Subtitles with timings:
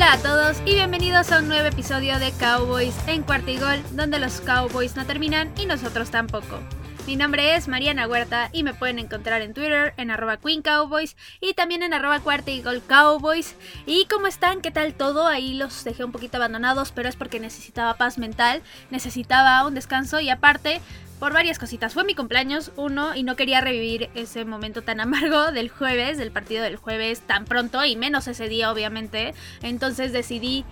[0.00, 3.82] Hola a todos y bienvenidos a un nuevo episodio de Cowboys en Cuarta y Gol,
[3.92, 6.58] donde los Cowboys no terminan y nosotros tampoco.
[7.06, 11.16] Mi nombre es Mariana Huerta y me pueden encontrar en Twitter en arroba Queen Cowboys
[11.40, 13.56] y también en arroba Cuarta y Cowboys.
[13.86, 14.60] ¿Y cómo están?
[14.60, 15.26] ¿Qué tal todo?
[15.26, 20.20] Ahí los dejé un poquito abandonados, pero es porque necesitaba paz mental, necesitaba un descanso
[20.20, 20.80] y aparte
[21.18, 21.94] por varias cositas.
[21.94, 26.30] Fue mi cumpleaños, uno, y no quería revivir ese momento tan amargo del jueves, del
[26.30, 29.34] partido del jueves tan pronto, y menos ese día, obviamente.
[29.62, 30.64] Entonces decidí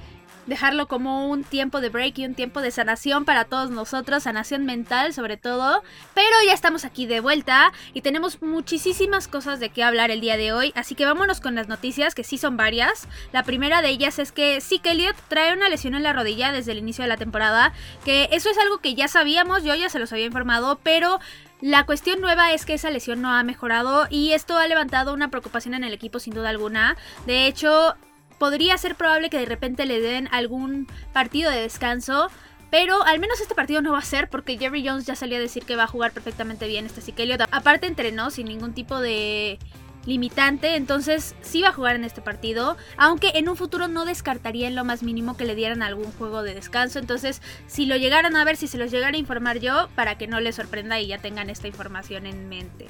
[0.49, 4.65] dejarlo como un tiempo de break y un tiempo de sanación para todos nosotros, sanación
[4.65, 5.83] mental sobre todo.
[6.15, 10.37] Pero ya estamos aquí de vuelta y tenemos muchísimas cosas de qué hablar el día
[10.37, 13.07] de hoy, así que vámonos con las noticias, que sí son varias.
[13.33, 16.73] La primera de ellas es que Zeke Elliott trae una lesión en la rodilla desde
[16.73, 17.73] el inicio de la temporada,
[18.05, 21.21] que eso es algo que ya sabíamos, yo ya se los había informado, pero
[21.61, 25.29] la cuestión nueva es que esa lesión no ha mejorado y esto ha levantado una
[25.29, 26.97] preocupación en el equipo sin duda alguna.
[27.27, 27.97] De hecho,
[28.39, 32.31] podría ser probable que de repente le den algún partido de descanso.
[32.71, 35.41] Pero al menos este partido no va a ser porque Jerry Jones ya salió a
[35.41, 37.37] decir que va a jugar perfectamente bien este Sikelio.
[37.51, 39.59] Aparte entrenó sin ningún tipo de
[40.05, 44.67] limitante, entonces sí va a jugar en este partido, aunque en un futuro no descartaría
[44.67, 48.35] en lo más mínimo que le dieran algún juego de descanso, entonces si lo llegaran
[48.37, 51.09] a ver, si se los llegara a informar yo, para que no les sorprenda y
[51.09, 52.87] ya tengan esta información en mente.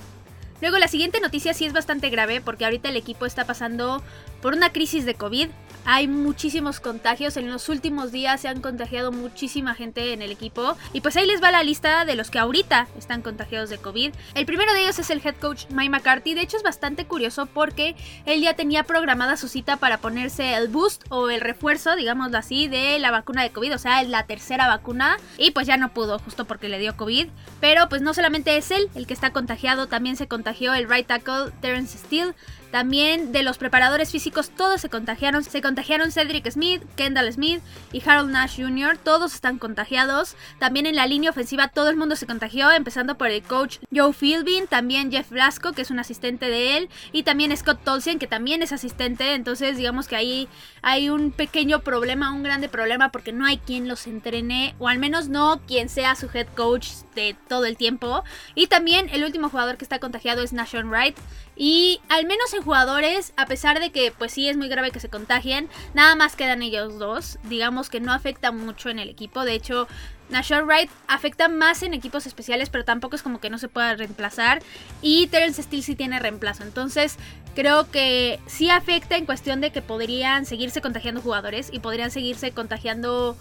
[0.60, 4.02] Luego la siguiente noticia sí es bastante grave porque ahorita el equipo está pasando
[4.42, 5.48] por una crisis de COVID.
[5.90, 7.38] Hay muchísimos contagios.
[7.38, 10.76] En los últimos días se han contagiado muchísima gente en el equipo.
[10.92, 14.12] Y pues ahí les va la lista de los que ahorita están contagiados de COVID.
[14.34, 16.34] El primero de ellos es el head coach Mike McCarthy.
[16.34, 20.68] De hecho es bastante curioso porque él ya tenía programada su cita para ponerse el
[20.68, 23.74] boost o el refuerzo, digámoslo así, de la vacuna de COVID.
[23.74, 25.16] O sea, la tercera vacuna.
[25.38, 27.28] Y pues ya no pudo justo porque le dio COVID.
[27.62, 29.86] Pero pues no solamente es él el que está contagiado.
[29.86, 32.34] También se contagió el right tackle Terence Steele.
[32.70, 35.42] También de los preparadores físicos todos se contagiaron.
[35.42, 37.62] Se contagiaron Cedric Smith, Kendall Smith
[37.92, 38.98] y Harold Nash Jr.
[38.98, 40.36] Todos están contagiados.
[40.58, 44.12] También en la línea ofensiva todo el mundo se contagió, empezando por el coach Joe
[44.12, 48.26] Philbin, también Jeff Blasco, que es un asistente de él, y también Scott Tolsien, que
[48.26, 49.34] también es asistente.
[49.34, 50.48] Entonces digamos que ahí
[50.82, 54.98] hay un pequeño problema, un grande problema, porque no hay quien los entrene, o al
[54.98, 58.24] menos no quien sea su head coach de todo el tiempo.
[58.54, 61.16] Y también el último jugador que está contagiado es Nashon Wright.
[61.60, 65.00] Y al menos en jugadores, a pesar de que pues sí es muy grave que
[65.00, 67.38] se contagien, nada más quedan ellos dos.
[67.42, 69.44] Digamos que no afecta mucho en el equipo.
[69.44, 69.88] De hecho,
[70.30, 73.96] Nashon Wright afecta más en equipos especiales, pero tampoco es como que no se pueda
[73.96, 74.62] reemplazar.
[75.02, 76.62] Y Terence Steele sí tiene reemplazo.
[76.62, 77.16] Entonces,
[77.56, 82.52] creo que sí afecta en cuestión de que podrían seguirse contagiando jugadores y podrían seguirse
[82.52, 83.36] contagiando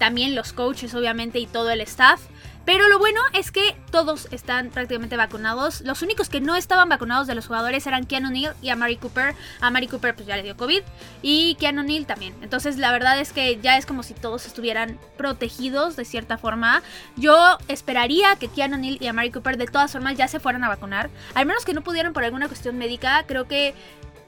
[0.00, 2.20] también los coaches, obviamente, y todo el staff.
[2.64, 5.80] Pero lo bueno es que todos están prácticamente vacunados.
[5.80, 9.34] Los únicos que no estaban vacunados de los jugadores eran Keanu Neal y Amari Cooper.
[9.60, 10.82] Amari Cooper pues ya le dio COVID
[11.22, 12.34] y Keanu Neal también.
[12.42, 16.82] Entonces la verdad es que ya es como si todos estuvieran protegidos de cierta forma.
[17.16, 20.68] Yo esperaría que Keanu Neal y Amari Cooper de todas formas ya se fueran a
[20.68, 21.10] vacunar.
[21.34, 23.24] Al menos que no pudieron por alguna cuestión médica.
[23.26, 23.74] Creo que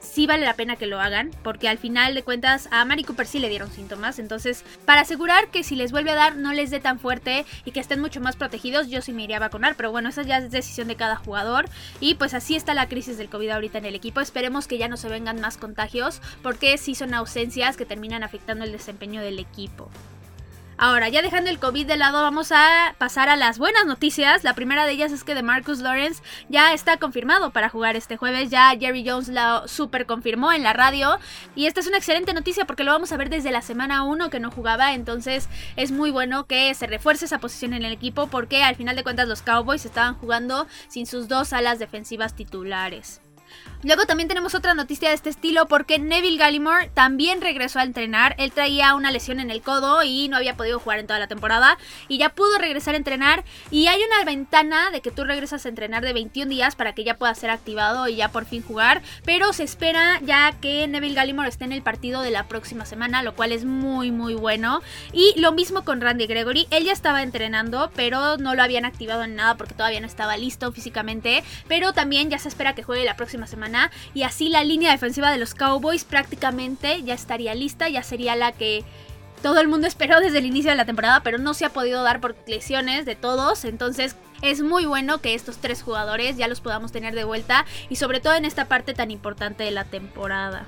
[0.03, 3.25] sí vale la pena que lo hagan, porque al final de cuentas a Mari Cooper
[3.25, 6.69] sí le dieron síntomas, entonces para asegurar que si les vuelve a dar no les
[6.69, 9.75] dé tan fuerte y que estén mucho más protegidos, yo sí me iría a vacunar,
[9.75, 11.65] pero bueno, esa ya es decisión de cada jugador.
[11.99, 14.87] Y pues así está la crisis del COVID ahorita en el equipo, esperemos que ya
[14.87, 19.39] no se vengan más contagios, porque sí son ausencias que terminan afectando el desempeño del
[19.39, 19.89] equipo.
[20.77, 24.43] Ahora, ya dejando el COVID de lado, vamos a pasar a las buenas noticias.
[24.43, 28.17] La primera de ellas es que de Marcus Lawrence ya está confirmado para jugar este
[28.17, 28.49] jueves.
[28.49, 31.19] Ya Jerry Jones lo super confirmó en la radio.
[31.55, 34.29] Y esta es una excelente noticia porque lo vamos a ver desde la semana 1
[34.29, 34.93] que no jugaba.
[34.93, 38.95] Entonces es muy bueno que se refuerce esa posición en el equipo porque al final
[38.95, 43.22] de cuentas los Cowboys estaban jugando sin sus dos alas defensivas titulares.
[43.83, 48.33] Luego también tenemos otra noticia de este estilo porque Neville Gallimore también regresó a entrenar.
[48.37, 51.27] Él traía una lesión en el codo y no había podido jugar en toda la
[51.27, 51.77] temporada
[52.07, 55.69] y ya pudo regresar a entrenar y hay una ventana de que tú regresas a
[55.69, 59.01] entrenar de 21 días para que ya pueda ser activado y ya por fin jugar,
[59.25, 63.21] pero se espera ya que Neville Gallimore esté en el partido de la próxima semana,
[63.21, 64.81] lo cual es muy muy bueno.
[65.11, 69.23] Y lo mismo con Randy Gregory, él ya estaba entrenando, pero no lo habían activado
[69.23, 73.03] en nada porque todavía no estaba listo físicamente, pero también ya se espera que juegue
[73.03, 73.52] la próxima semana
[74.13, 78.51] y así la línea defensiva de los Cowboys prácticamente ya estaría lista, ya sería la
[78.51, 78.83] que
[79.41, 82.03] todo el mundo esperó desde el inicio de la temporada, pero no se ha podido
[82.03, 86.61] dar por lesiones de todos, entonces es muy bueno que estos tres jugadores ya los
[86.61, 90.67] podamos tener de vuelta y sobre todo en esta parte tan importante de la temporada.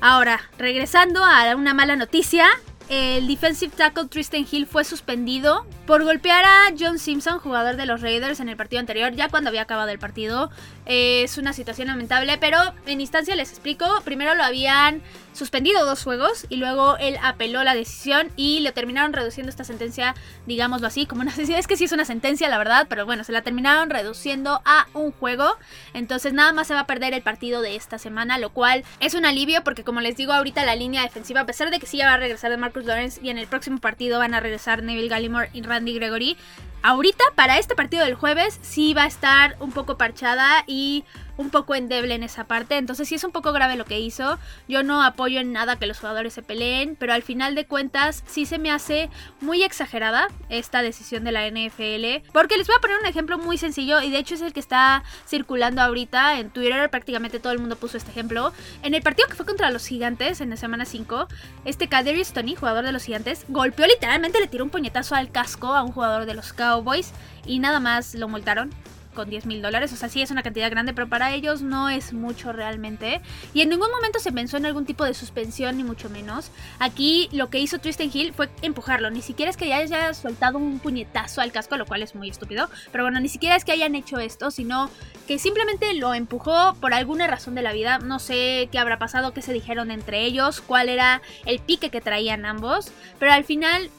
[0.00, 2.48] Ahora, regresando a una mala noticia,
[2.92, 8.02] el defensive tackle Tristan Hill fue suspendido por golpear a John Simpson, jugador de los
[8.02, 10.50] Raiders, en el partido anterior, ya cuando había acabado el partido.
[10.84, 13.86] Eh, es una situación lamentable, pero en instancia les explico.
[14.04, 15.00] Primero lo habían
[15.32, 20.14] suspendido dos juegos y luego él apeló la decisión y le terminaron reduciendo esta sentencia,
[20.46, 21.58] digámoslo así, como una sentencia.
[21.58, 24.86] Es que sí es una sentencia, la verdad, pero bueno, se la terminaron reduciendo a
[24.92, 25.56] un juego.
[25.94, 29.14] Entonces nada más se va a perder el partido de esta semana, lo cual es
[29.14, 31.96] un alivio porque como les digo ahorita la línea defensiva, a pesar de que sí
[31.96, 34.82] ya va a regresar de Marcus Lawrence y en el próximo partido van a regresar
[34.82, 36.36] Neville Gallimore y Randy Gregory,
[36.82, 41.04] ahorita para este partido del jueves sí va a estar un poco parchada y
[41.36, 42.76] un poco endeble en esa parte.
[42.76, 44.38] Entonces sí es un poco grave lo que hizo.
[44.68, 48.22] Yo no apoyo en nada que los jugadores se peleen, pero al final de cuentas
[48.26, 52.28] sí se me hace muy exagerada esta decisión de la NFL.
[52.32, 54.60] Porque les voy a poner un ejemplo muy sencillo y de hecho es el que
[54.60, 56.90] está circulando ahorita en Twitter.
[56.90, 58.52] Prácticamente todo el mundo puso este ejemplo.
[58.82, 61.28] En el partido que fue contra los gigantes en la semana 5,
[61.64, 65.74] este Kaderius Tony, jugador de los gigantes, golpeó literalmente, le tiró un puñetazo al casco
[65.74, 67.12] a un jugador de los Cowboys
[67.46, 68.70] y nada más lo multaron
[69.14, 69.92] con 10 mil dólares.
[69.92, 73.20] O sea, sí es una cantidad grande, pero para ellos no es mucho realmente.
[73.54, 76.50] Y en ningún momento se pensó en algún tipo de suspensión, ni mucho menos.
[76.78, 79.10] Aquí lo que hizo Tristan Hill fue empujarlo.
[79.10, 82.28] Ni siquiera es que ya haya soltado un puñetazo al casco, lo cual es muy
[82.28, 82.68] estúpido.
[82.90, 84.90] Pero bueno, ni siquiera es que hayan hecho esto, sino
[85.26, 87.98] que simplemente lo empujó por alguna razón de la vida.
[87.98, 92.00] No sé qué habrá pasado, qué se dijeron entre ellos, cuál era el pique que
[92.00, 92.92] traían ambos.
[93.18, 93.90] Pero al final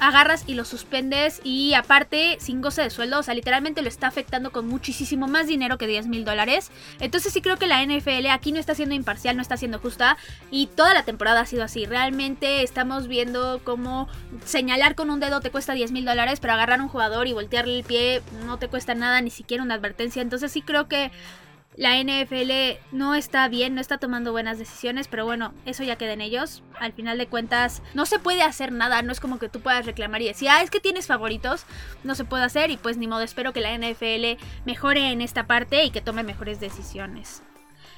[0.00, 4.08] agarras y lo suspendes y aparte sin goce de sueldo, o sea, literalmente lo está
[4.08, 6.70] afectando con muchísimo más dinero que 10 mil dólares.
[7.00, 10.16] Entonces sí creo que la NFL aquí no está siendo imparcial, no está siendo justa
[10.50, 11.86] y toda la temporada ha sido así.
[11.86, 14.08] Realmente estamos viendo cómo
[14.44, 17.32] señalar con un dedo te cuesta 10 mil dólares, pero agarrar a un jugador y
[17.32, 20.22] voltearle el pie no te cuesta nada, ni siquiera una advertencia.
[20.22, 21.10] Entonces sí creo que
[21.76, 26.12] la NFL no está bien, no está tomando buenas decisiones, pero bueno, eso ya queda
[26.12, 26.62] en ellos.
[26.78, 29.86] Al final de cuentas, no se puede hacer nada, no es como que tú puedas
[29.86, 31.64] reclamar y decir, ah, es que tienes favoritos,
[32.04, 35.46] no se puede hacer y pues ni modo, espero que la NFL mejore en esta
[35.46, 37.42] parte y que tome mejores decisiones.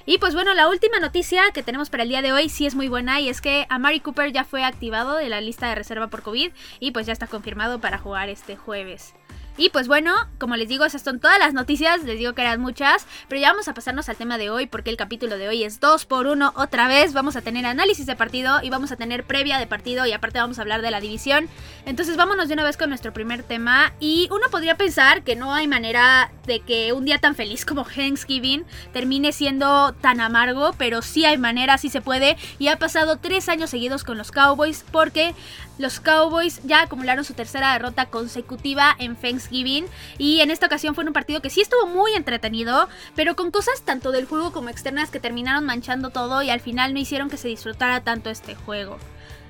[0.06, 2.75] Y pues bueno, la última noticia que tenemos para el día de hoy sí es
[2.75, 6.09] muy buena y es que Amari Cooper ya fue activado de la lista de reserva
[6.09, 9.15] por COVID y pues ya está confirmado para jugar este jueves.
[9.56, 12.61] Y pues bueno, como les digo, esas son todas las noticias, les digo que eran
[12.61, 15.62] muchas, pero ya vamos a pasarnos al tema de hoy porque el capítulo de hoy
[15.62, 18.97] es 2 por 1 otra vez, vamos a tener análisis de partido y vamos a
[18.97, 21.49] tener previa de partido y aparte vamos a hablar de la división.
[21.87, 25.55] Entonces vámonos de una vez con nuestro primer tema y uno podría pensar que no
[25.55, 31.00] hay manera de que un día tan feliz como Thanksgiving termine siendo tan amargo, pero
[31.00, 34.85] sí hay manera, sí se puede y ha pasado tres años seguidos con los Cowboys
[34.91, 35.33] porque
[35.79, 41.05] los Cowboys ya acumularon su tercera derrota consecutiva en Thanksgiving y en esta ocasión fue
[41.05, 45.11] un partido que sí estuvo muy entretenido, pero con cosas tanto del juego como externas
[45.11, 48.99] que terminaron manchando todo y al final no hicieron que se disfrutara tanto este juego.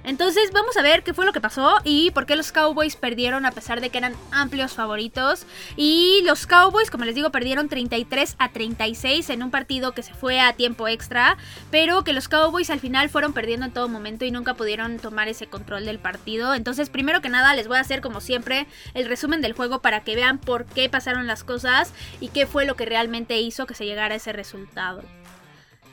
[0.05, 3.47] Entonces vamos a ver qué fue lo que pasó y por qué los Cowboys perdieron
[3.47, 5.47] a pesar de que eran amplios favoritos.
[5.77, 10.13] Y los Cowboys, como les digo, perdieron 33 a 36 en un partido que se
[10.13, 11.39] fue a tiempo extra,
[11.71, 15.29] pero que los Cowboys al final fueron perdiendo en todo momento y nunca pudieron tomar
[15.29, 16.55] ese control del partido.
[16.55, 20.01] Entonces, primero que nada, les voy a hacer como siempre el resumen del juego para
[20.01, 23.75] que vean por qué pasaron las cosas y qué fue lo que realmente hizo que
[23.75, 25.03] se llegara a ese resultado.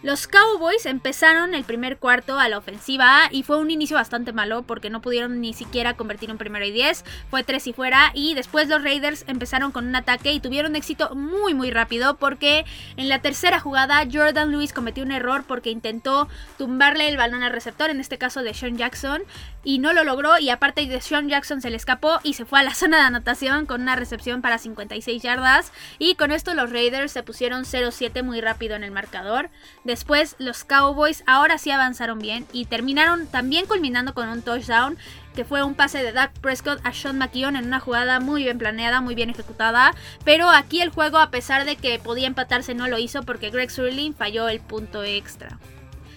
[0.03, 4.63] Los Cowboys empezaron el primer cuarto a la ofensiva y fue un inicio bastante malo
[4.63, 8.33] porque no pudieron ni siquiera convertir un primero y 10, fue tres y fuera y
[8.33, 12.66] después los Raiders empezaron con un ataque y tuvieron éxito muy muy rápido porque
[12.97, 17.52] en la tercera jugada Jordan Lewis cometió un error porque intentó tumbarle el balón al
[17.52, 19.21] receptor, en este caso de Sean Jackson,
[19.64, 22.59] y no lo logró y aparte de Sean Jackson se le escapó y se fue
[22.59, 26.71] a la zona de anotación con una recepción para 56 yardas y con esto los
[26.71, 29.52] Raiders se pusieron 0-7 muy rápido en el marcador.
[29.92, 34.98] Después los Cowboys ahora sí avanzaron bien y terminaron también culminando con un touchdown
[35.36, 38.57] que fue un pase de Dak Prescott a Sean McKeon en una jugada muy bien
[38.57, 39.94] planeada, muy bien ejecutada.
[40.24, 43.69] Pero aquí el juego, a pesar de que podía empatarse, no lo hizo porque Greg
[43.69, 45.60] Surlin falló el punto extra.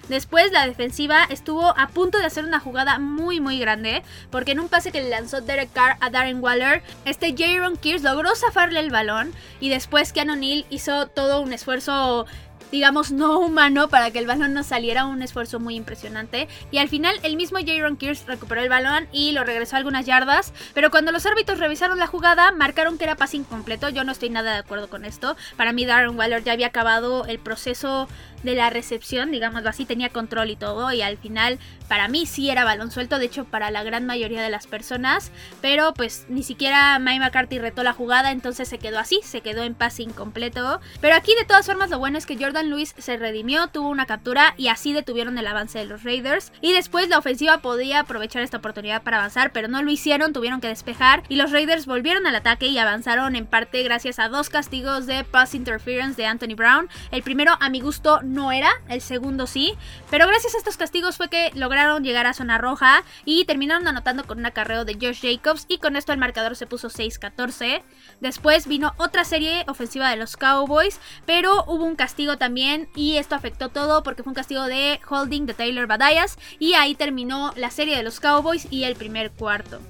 [0.09, 4.61] Después la defensiva estuvo a punto de hacer una jugada muy muy grande porque en
[4.61, 8.81] un pase que le lanzó Derek Carr a Darren Waller, este Jaron Kears logró zafarle
[8.81, 12.27] el balón y después Keanu O'Neill hizo todo un esfuerzo
[12.75, 16.49] digamos, no humano para que el balón no saliera, un esfuerzo muy impresionante.
[16.73, 20.07] Y al final el mismo Jaron Kears recuperó el balón y lo regresó a algunas
[20.07, 23.91] yardas, pero cuando los árbitros revisaron la jugada, marcaron que era pase incompleto.
[23.91, 25.37] Yo no estoy nada de acuerdo con esto.
[25.57, 28.09] Para mí Darren Waller ya había acabado el proceso
[28.45, 31.59] de la recepción, digámoslo así, tenía control y todo y al final
[31.89, 35.33] para mí sí era balón suelto, de hecho para la gran mayoría de las personas,
[35.61, 39.63] pero pues ni siquiera Mike McCarthy retó la jugada, entonces se quedó así, se quedó
[39.63, 40.81] en pase incompleto.
[41.01, 44.07] Pero aquí de todas formas lo bueno es que Jordan Lewis se redimió, tuvo una
[44.07, 46.53] captura y así detuvieron el avance de los Raiders.
[46.61, 50.61] Y después la ofensiva podía aprovechar esta oportunidad para avanzar, pero no lo hicieron, tuvieron
[50.61, 54.49] que despejar y los Raiders volvieron al ataque y avanzaron en parte gracias a dos
[54.49, 56.89] castigos de pass interference de Anthony Brown.
[57.11, 58.21] El primero a mi gusto
[58.53, 59.75] era, el segundo sí,
[60.11, 64.25] pero gracias a estos castigos fue que lograron llegar a zona roja y terminaron anotando
[64.25, 67.83] con un acarreo de Josh Jacobs y con esto el marcador se puso 6-14.
[68.21, 73.35] Después vino otra serie ofensiva de los Cowboys, pero hubo un castigo también y esto
[73.35, 77.71] afectó todo porque fue un castigo de holding de Taylor Badayas y ahí terminó la
[77.71, 79.81] serie de los Cowboys y el primer cuarto.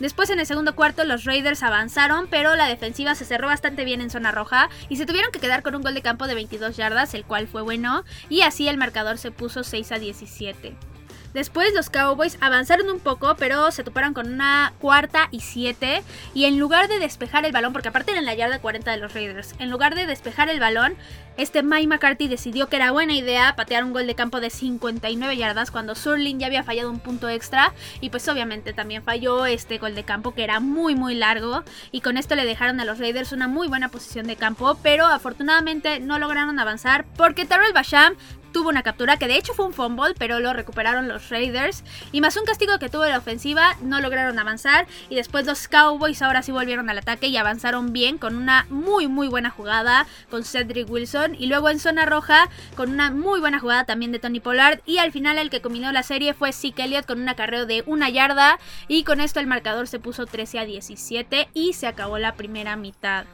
[0.00, 4.00] Después en el segundo cuarto los Raiders avanzaron, pero la defensiva se cerró bastante bien
[4.00, 6.76] en zona roja y se tuvieron que quedar con un gol de campo de 22
[6.76, 10.91] yardas, el cual fue bueno, y así el marcador se puso 6 a 17.
[11.34, 16.02] Después los Cowboys avanzaron un poco, pero se toparon con una cuarta y siete.
[16.34, 18.96] Y en lugar de despejar el balón, porque aparte era en la yarda 40 de
[18.98, 20.94] los Raiders, en lugar de despejar el balón,
[21.38, 25.36] este Mike McCarthy decidió que era buena idea patear un gol de campo de 59
[25.36, 27.72] yardas cuando Surling ya había fallado un punto extra.
[28.00, 31.62] Y pues obviamente también falló este gol de campo que era muy muy largo.
[31.90, 34.76] Y con esto le dejaron a los Raiders una muy buena posición de campo.
[34.82, 38.14] Pero afortunadamente no lograron avanzar porque Terrell Basham
[38.52, 41.82] tuvo una captura que de hecho fue un fumble, pero lo recuperaron los Raiders.
[42.12, 44.86] Y más un castigo que tuvo la ofensiva, no lograron avanzar.
[45.08, 49.08] Y después los Cowboys ahora sí volvieron al ataque y avanzaron bien con una muy
[49.08, 51.34] muy buena jugada con Cedric Wilson.
[51.38, 54.80] Y luego en zona roja con una muy buena jugada también de Tony Pollard.
[54.86, 57.82] Y al final el que combinó la serie fue Zeke Elliott con un acarreo de
[57.86, 58.58] una yarda.
[58.88, 62.76] Y con esto el marcador se puso 13 a 17 y se acabó la primera
[62.76, 63.24] mitad.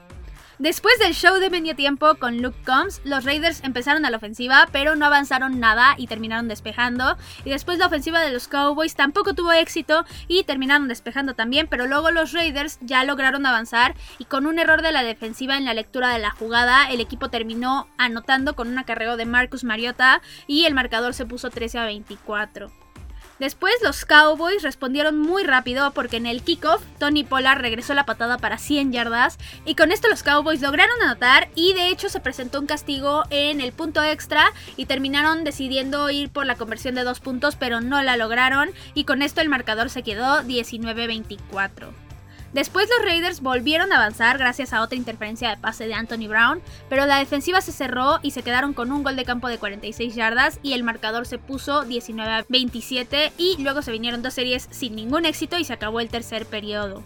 [0.58, 4.68] Después del show de medio tiempo con Luke Combs, los Raiders empezaron a la ofensiva,
[4.72, 7.16] pero no avanzaron nada y terminaron despejando.
[7.44, 11.86] Y después la ofensiva de los Cowboys tampoco tuvo éxito y terminaron despejando también, pero
[11.86, 15.74] luego los Raiders ya lograron avanzar y con un error de la defensiva en la
[15.74, 20.64] lectura de la jugada, el equipo terminó anotando con un acarreo de Marcus Mariota y
[20.64, 22.87] el marcador se puso 13 a 24.
[23.38, 28.36] Después los Cowboys respondieron muy rápido porque en el kickoff Tony Pollard regresó la patada
[28.36, 32.58] para 100 yardas y con esto los Cowboys lograron anotar y de hecho se presentó
[32.58, 37.20] un castigo en el punto extra y terminaron decidiendo ir por la conversión de dos
[37.20, 42.07] puntos pero no la lograron y con esto el marcador se quedó 19-24.
[42.52, 46.62] Después los Raiders volvieron a avanzar gracias a otra interferencia de pase de Anthony Brown,
[46.88, 50.14] pero la defensiva se cerró y se quedaron con un gol de campo de 46
[50.14, 54.66] yardas y el marcador se puso 19 a 27 y luego se vinieron dos series
[54.70, 57.02] sin ningún éxito y se acabó el tercer periodo.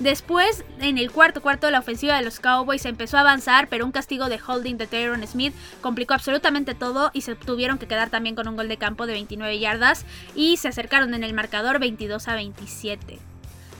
[0.00, 3.92] Después, en el cuarto cuarto, la ofensiva de los Cowboys empezó a avanzar, pero un
[3.92, 8.34] castigo de holding de Tyron Smith complicó absolutamente todo y se tuvieron que quedar también
[8.34, 12.28] con un gol de campo de 29 yardas y se acercaron en el marcador 22
[12.28, 13.29] a 27.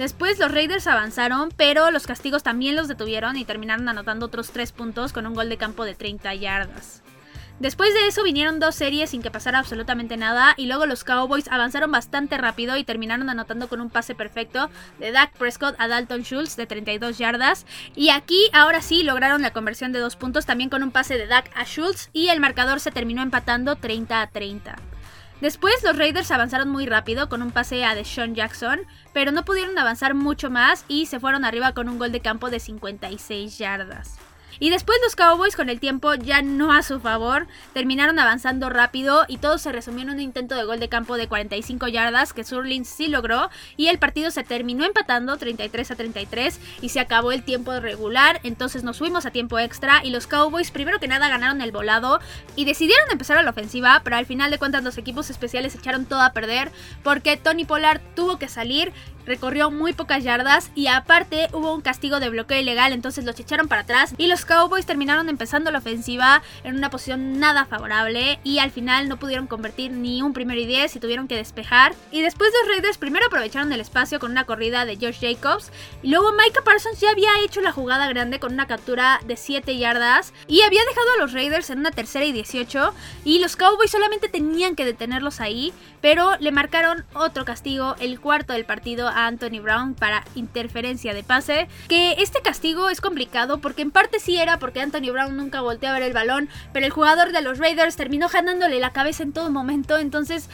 [0.01, 4.73] Después los Raiders avanzaron, pero los castigos también los detuvieron y terminaron anotando otros 3
[4.73, 7.03] puntos con un gol de campo de 30 yardas.
[7.59, 11.49] Después de eso vinieron dos series sin que pasara absolutamente nada y luego los Cowboys
[11.49, 16.23] avanzaron bastante rápido y terminaron anotando con un pase perfecto de Dak Prescott a Dalton
[16.23, 20.71] Schultz de 32 yardas y aquí ahora sí lograron la conversión de dos puntos también
[20.71, 24.27] con un pase de Dak a Schultz y el marcador se terminó empatando 30 a
[24.29, 24.77] 30.
[25.41, 28.81] Después los Raiders avanzaron muy rápido con un pase a Deshaun Jackson,
[29.15, 32.51] pero no pudieron avanzar mucho más y se fueron arriba con un gol de campo
[32.51, 34.19] de 56 yardas.
[34.61, 39.25] Y después los Cowboys con el tiempo ya no a su favor, terminaron avanzando rápido
[39.27, 42.45] y todo se resumió en un intento de gol de campo de 45 yardas que
[42.45, 43.49] Surlin sí logró.
[43.79, 48.41] Y el partido se terminó empatando 33 a 33 y se acabó el tiempo regular,
[48.43, 52.21] entonces nos fuimos a tiempo extra y los Cowboys primero que nada ganaron el volado
[52.55, 56.05] y decidieron empezar a la ofensiva, pero al final de cuentas los equipos especiales echaron
[56.05, 56.71] todo a perder
[57.03, 58.93] porque Tony Pollard tuvo que salir
[59.27, 63.69] recorrió muy pocas yardas y aparte hubo un castigo de bloqueo ilegal, entonces los echaron
[63.69, 68.59] para atrás y los Cowboys terminaron empezando la ofensiva en una posición nada favorable y
[68.59, 71.95] al final no pudieron convertir ni un primero y diez y tuvieron que despejar.
[72.11, 75.71] Y después los Raiders primero aprovecharon el espacio con una corrida de Josh Jacobs
[76.03, 79.77] y luego Micah Parsons ya había hecho la jugada grande con una captura de 7
[79.77, 83.91] yardas y había dejado a los Raiders en una tercera y 18 y los Cowboys
[83.91, 89.27] solamente tenían que detenerlos ahí, pero le marcaron otro castigo, el cuarto del partido a
[89.27, 91.69] Anthony Brown para interferencia de pase.
[91.89, 95.91] Que este castigo es complicado porque en parte sí era porque Anthony Brown nunca volteó
[95.91, 99.33] a ver el balón, pero el jugador de los Raiders terminó jalándole la cabeza en
[99.33, 99.99] todo momento.
[99.99, 100.49] Entonces,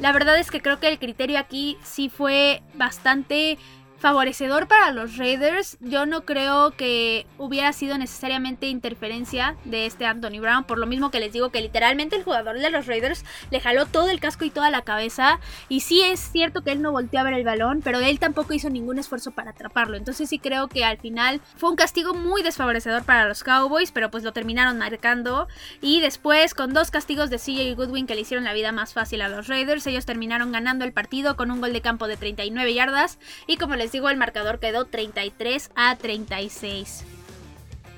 [0.00, 3.58] la verdad es que creo que el criterio aquí sí fue bastante
[4.02, 5.78] favorecedor para los Raiders.
[5.80, 10.64] Yo no creo que hubiera sido necesariamente interferencia de este Anthony Brown.
[10.64, 13.86] Por lo mismo que les digo que literalmente el jugador de los Raiders le jaló
[13.86, 15.38] todo el casco y toda la cabeza.
[15.68, 18.52] Y sí es cierto que él no volteó a ver el balón, pero él tampoco
[18.52, 19.96] hizo ningún esfuerzo para atraparlo.
[19.96, 24.10] Entonces sí creo que al final fue un castigo muy desfavorecedor para los Cowboys, pero
[24.10, 25.46] pues lo terminaron marcando.
[25.80, 29.22] Y después con dos castigos de CJ Goodwin que le hicieron la vida más fácil
[29.22, 32.74] a los Raiders, ellos terminaron ganando el partido con un gol de campo de 39
[32.74, 33.20] yardas.
[33.46, 37.04] Y como les digo, el marcador quedó 33 a 36.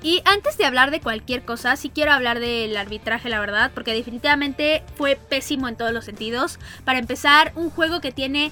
[0.03, 3.95] Y antes de hablar de cualquier cosa, sí quiero hablar del arbitraje, la verdad, porque
[3.95, 6.59] definitivamente fue pésimo en todos los sentidos.
[6.83, 8.51] Para empezar, un juego que tiene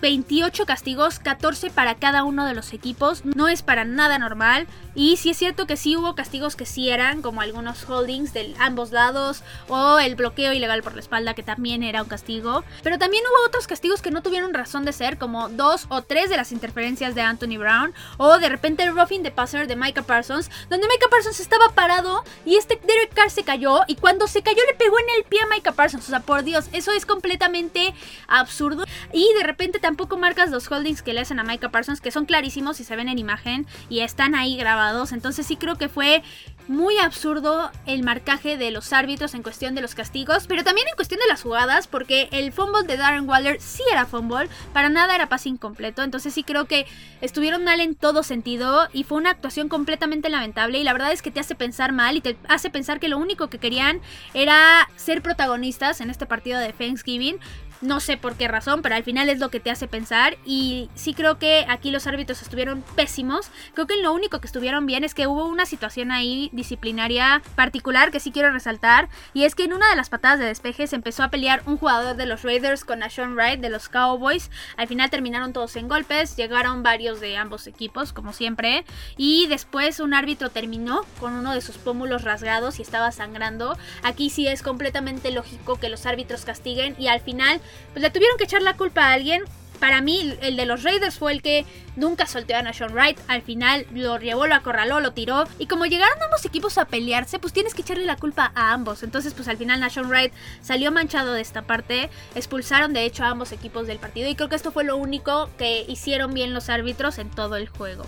[0.00, 3.24] 28 castigos, 14 para cada uno de los equipos.
[3.24, 4.66] No es para nada normal.
[4.94, 8.54] Y sí es cierto que sí hubo castigos que sí eran, como algunos holdings de
[8.58, 12.64] ambos lados, o el bloqueo ilegal por la espalda, que también era un castigo.
[12.82, 16.30] Pero también hubo otros castigos que no tuvieron razón de ser, como dos o tres
[16.30, 20.02] de las interferencias de Anthony Brown, o de repente el roughing de passer de Micah
[20.02, 24.42] Parsons, donde Micah Parsons estaba parado y este Derek Carr se cayó, y cuando se
[24.42, 26.06] cayó le pegó en el pie a Micah Parsons.
[26.06, 27.94] O sea, por Dios, eso es completamente
[28.26, 28.84] absurdo.
[29.12, 32.12] Y de repente también tampoco marcas los holdings que le hacen a Micah Parsons, que
[32.12, 35.10] son clarísimos y se ven en imagen y están ahí grabados.
[35.10, 36.22] Entonces sí creo que fue
[36.68, 40.94] muy absurdo el marcaje de los árbitros en cuestión de los castigos, pero también en
[40.94, 45.16] cuestión de las jugadas, porque el fumble de Darren Waller sí era fumble, para nada
[45.16, 46.86] era pase incompleto, entonces sí creo que
[47.20, 51.22] estuvieron mal en todo sentido y fue una actuación completamente lamentable y la verdad es
[51.22, 54.00] que te hace pensar mal y te hace pensar que lo único que querían
[54.34, 57.40] era ser protagonistas en este partido de Thanksgiving,
[57.80, 60.36] no sé por qué razón, pero al final es lo que te hace pensar.
[60.44, 63.50] Y sí creo que aquí los árbitros estuvieron pésimos.
[63.74, 68.10] Creo que lo único que estuvieron bien es que hubo una situación ahí disciplinaria particular
[68.10, 69.08] que sí quiero resaltar.
[69.32, 71.78] Y es que en una de las patadas de despeje se empezó a pelear un
[71.78, 74.50] jugador de los Raiders con Ashon Wright de los Cowboys.
[74.76, 76.36] Al final terminaron todos en golpes.
[76.36, 78.84] Llegaron varios de ambos equipos, como siempre.
[79.16, 83.76] Y después un árbitro terminó con uno de sus pómulos rasgados y estaba sangrando.
[84.02, 86.94] Aquí sí es completamente lógico que los árbitros castiguen.
[86.98, 87.60] Y al final
[87.92, 89.44] pues le tuvieron que echar la culpa a alguien.
[89.80, 91.64] Para mí, el de los Raiders fue el que
[91.96, 93.18] nunca soltó a Sean Wright.
[93.28, 95.44] Al final lo llevó, lo acorraló, lo tiró.
[95.58, 99.02] Y como llegaron ambos equipos a pelearse, pues tienes que echarle la culpa a ambos.
[99.02, 102.10] Entonces, pues al final Nashon Wright salió manchado de esta parte.
[102.34, 104.28] Expulsaron de hecho a ambos equipos del partido.
[104.28, 107.68] Y creo que esto fue lo único que hicieron bien los árbitros en todo el
[107.68, 108.04] juego.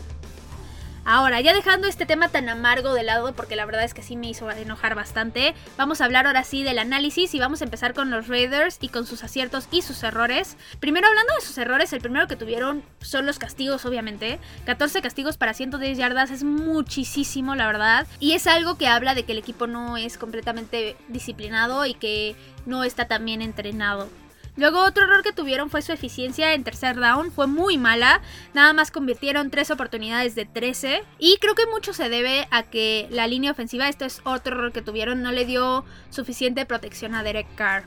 [1.05, 4.17] Ahora, ya dejando este tema tan amargo de lado, porque la verdad es que sí
[4.17, 7.93] me hizo enojar bastante, vamos a hablar ahora sí del análisis y vamos a empezar
[7.93, 10.57] con los Raiders y con sus aciertos y sus errores.
[10.79, 14.39] Primero hablando de sus errores, el primero que tuvieron son los castigos, obviamente.
[14.65, 18.07] 14 castigos para 110 yardas es muchísimo, la verdad.
[18.21, 22.37] Y es algo que habla de que el equipo no es completamente disciplinado y que
[22.65, 24.09] no está tan bien entrenado.
[24.55, 28.21] Luego otro error que tuvieron fue su eficiencia en tercer down, fue muy mala,
[28.53, 33.09] nada más convirtieron tres oportunidades de 13 y creo que mucho se debe a que
[33.11, 37.23] la línea ofensiva, esto es otro error que tuvieron, no le dio suficiente protección a
[37.23, 37.85] Derek Carr.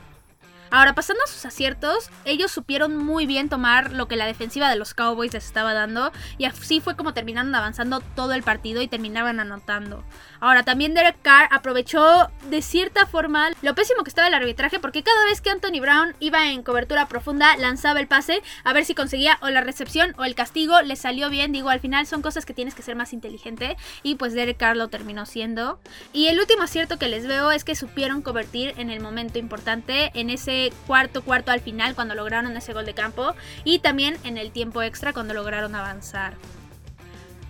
[0.70, 4.76] Ahora, pasando a sus aciertos, ellos supieron muy bien tomar lo que la defensiva de
[4.76, 8.88] los Cowboys les estaba dando y así fue como terminaron avanzando todo el partido y
[8.88, 10.04] terminaban anotando.
[10.46, 15.02] Ahora, también Derek Carr aprovechó de cierta forma lo pésimo que estaba el arbitraje porque
[15.02, 18.94] cada vez que Anthony Brown iba en cobertura profunda lanzaba el pase a ver si
[18.94, 21.50] conseguía o la recepción o el castigo le salió bien.
[21.50, 24.76] Digo, al final son cosas que tienes que ser más inteligente y pues Derek Carr
[24.76, 25.80] lo terminó siendo.
[26.12, 30.12] Y el último acierto que les veo es que supieron convertir en el momento importante
[30.14, 34.38] en ese cuarto cuarto al final cuando lograron ese gol de campo y también en
[34.38, 36.34] el tiempo extra cuando lograron avanzar.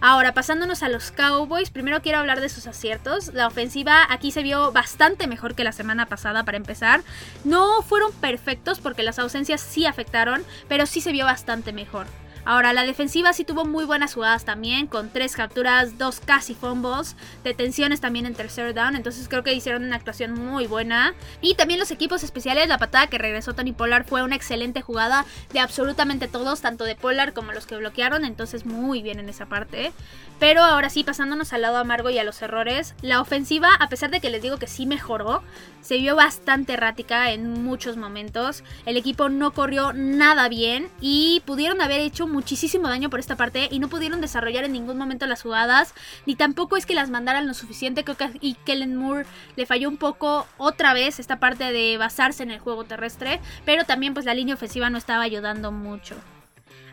[0.01, 3.33] Ahora, pasándonos a los Cowboys, primero quiero hablar de sus aciertos.
[3.33, 7.03] La ofensiva aquí se vio bastante mejor que la semana pasada para empezar.
[7.45, 12.07] No fueron perfectos porque las ausencias sí afectaron, pero sí se vio bastante mejor.
[12.49, 17.17] Ahora, la defensiva sí tuvo muy buenas jugadas también, con tres capturas, dos casi fumbles,
[17.43, 21.13] detenciones también en tercer down, entonces creo que hicieron una actuación muy buena.
[21.41, 25.27] Y también los equipos especiales, la patada que regresó Tony Pollard fue una excelente jugada
[25.53, 29.47] de absolutamente todos, tanto de Pollard como los que bloquearon, entonces muy bien en esa
[29.47, 29.93] parte.
[30.39, 34.11] Pero ahora sí, pasándonos al lado amargo y a los errores, la ofensiva, a pesar
[34.11, 35.43] de que les digo que sí mejoró,
[35.81, 38.63] se vio bastante errática en muchos momentos.
[38.85, 43.69] El equipo no corrió nada bien y pudieron haber hecho muchísimo daño por esta parte
[43.71, 45.95] y no pudieron desarrollar en ningún momento las jugadas,
[46.27, 48.05] ni tampoco es que las mandaran lo suficiente.
[48.05, 52.43] Creo que y Kellen Moore le falló un poco otra vez esta parte de basarse
[52.43, 56.15] en el juego terrestre, pero también pues la línea ofensiva no estaba ayudando mucho.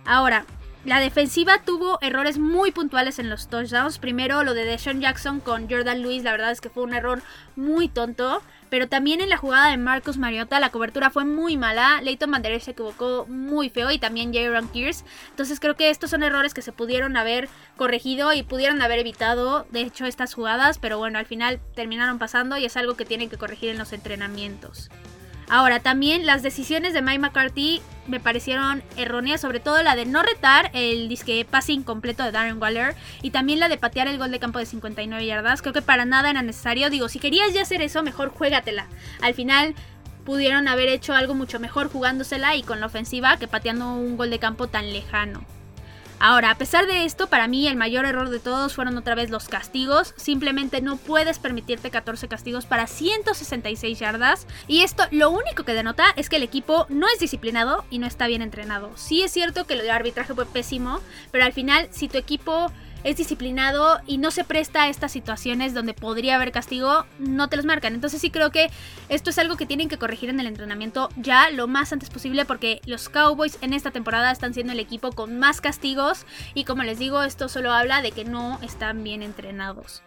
[0.05, 0.45] Ahora,
[0.85, 3.99] La defensiva tuvo errores muy puntuales en los touchdowns.
[3.99, 7.23] Primero lo de Deshaun Jackson con Jordan Lewis, la verdad es que fue un error
[7.55, 8.41] muy tonto.
[8.69, 12.01] Pero también en la jugada de Marcus Mariota la cobertura fue muy mala.
[12.01, 15.05] Leighton Manderer se equivocó muy feo y también Jaron Kears.
[15.29, 19.65] Entonces creo que estos son errores que se pudieron haber corregido y pudieron haber evitado,
[19.69, 20.79] de hecho, estas jugadas.
[20.79, 23.93] Pero bueno, al final terminaron pasando y es algo que tienen que corregir en los
[23.93, 24.89] entrenamientos.
[25.49, 30.23] Ahora, también las decisiones de Mike McCarthy me parecieron erróneas, sobre todo la de no
[30.23, 34.31] retar el disque pase incompleto de Darren Waller y también la de patear el gol
[34.31, 35.61] de campo de 59 yardas.
[35.61, 36.89] Creo que para nada era necesario.
[36.89, 38.87] Digo, si querías ya hacer eso, mejor juégatela.
[39.21, 39.75] Al final
[40.25, 44.29] pudieron haber hecho algo mucho mejor jugándosela y con la ofensiva que pateando un gol
[44.29, 45.45] de campo tan lejano.
[46.25, 49.29] Ahora, a pesar de esto, para mí el mayor error de todos fueron otra vez
[49.29, 50.13] los castigos.
[50.15, 54.47] Simplemente no puedes permitirte 14 castigos para 166 yardas.
[54.69, 58.07] Y esto lo único que denota es que el equipo no es disciplinado y no
[58.07, 58.93] está bien entrenado.
[58.95, 61.01] Sí es cierto que de arbitraje fue pésimo,
[61.33, 62.71] pero al final si tu equipo
[63.03, 67.57] es disciplinado y no se presta a estas situaciones donde podría haber castigo, no te
[67.57, 67.93] los marcan.
[67.93, 68.69] Entonces sí creo que
[69.09, 72.45] esto es algo que tienen que corregir en el entrenamiento ya lo más antes posible
[72.45, 76.83] porque los Cowboys en esta temporada están siendo el equipo con más castigos y como
[76.83, 80.03] les digo, esto solo habla de que no están bien entrenados.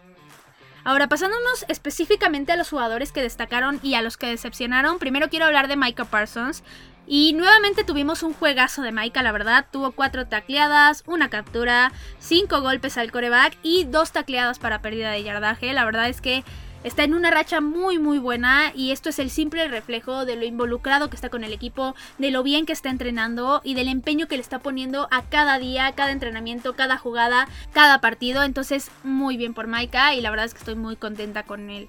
[0.86, 5.46] Ahora, pasándonos específicamente a los jugadores que destacaron y a los que decepcionaron, primero quiero
[5.46, 6.62] hablar de Micah Parsons.
[7.06, 9.66] Y nuevamente tuvimos un juegazo de Maika, la verdad.
[9.70, 15.22] Tuvo cuatro tacleadas, una captura, cinco golpes al coreback y dos tacleadas para pérdida de
[15.22, 15.72] yardaje.
[15.72, 16.42] La verdad es que
[16.82, 20.44] está en una racha muy muy buena y esto es el simple reflejo de lo
[20.44, 24.26] involucrado que está con el equipo, de lo bien que está entrenando y del empeño
[24.26, 28.42] que le está poniendo a cada día, cada entrenamiento, cada jugada, cada partido.
[28.42, 31.88] Entonces, muy bien por Maika y la verdad es que estoy muy contenta con él.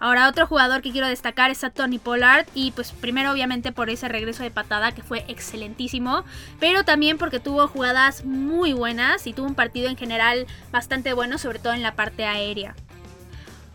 [0.00, 2.46] Ahora, otro jugador que quiero destacar es a Tony Pollard.
[2.54, 6.24] Y pues primero, obviamente, por ese regreso de patada que fue excelentísimo.
[6.58, 11.36] Pero también porque tuvo jugadas muy buenas y tuvo un partido en general bastante bueno,
[11.36, 12.74] sobre todo en la parte aérea.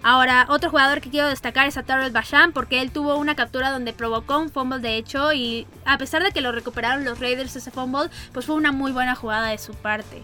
[0.02, 3.72] Ahora, otro jugador que quiero destacar es a Tarrell Basham porque él tuvo una captura
[3.72, 7.56] donde provocó un fumble de hecho y a pesar de que lo recuperaron los Raiders
[7.56, 10.24] ese fumble, pues fue una muy buena jugada de su parte.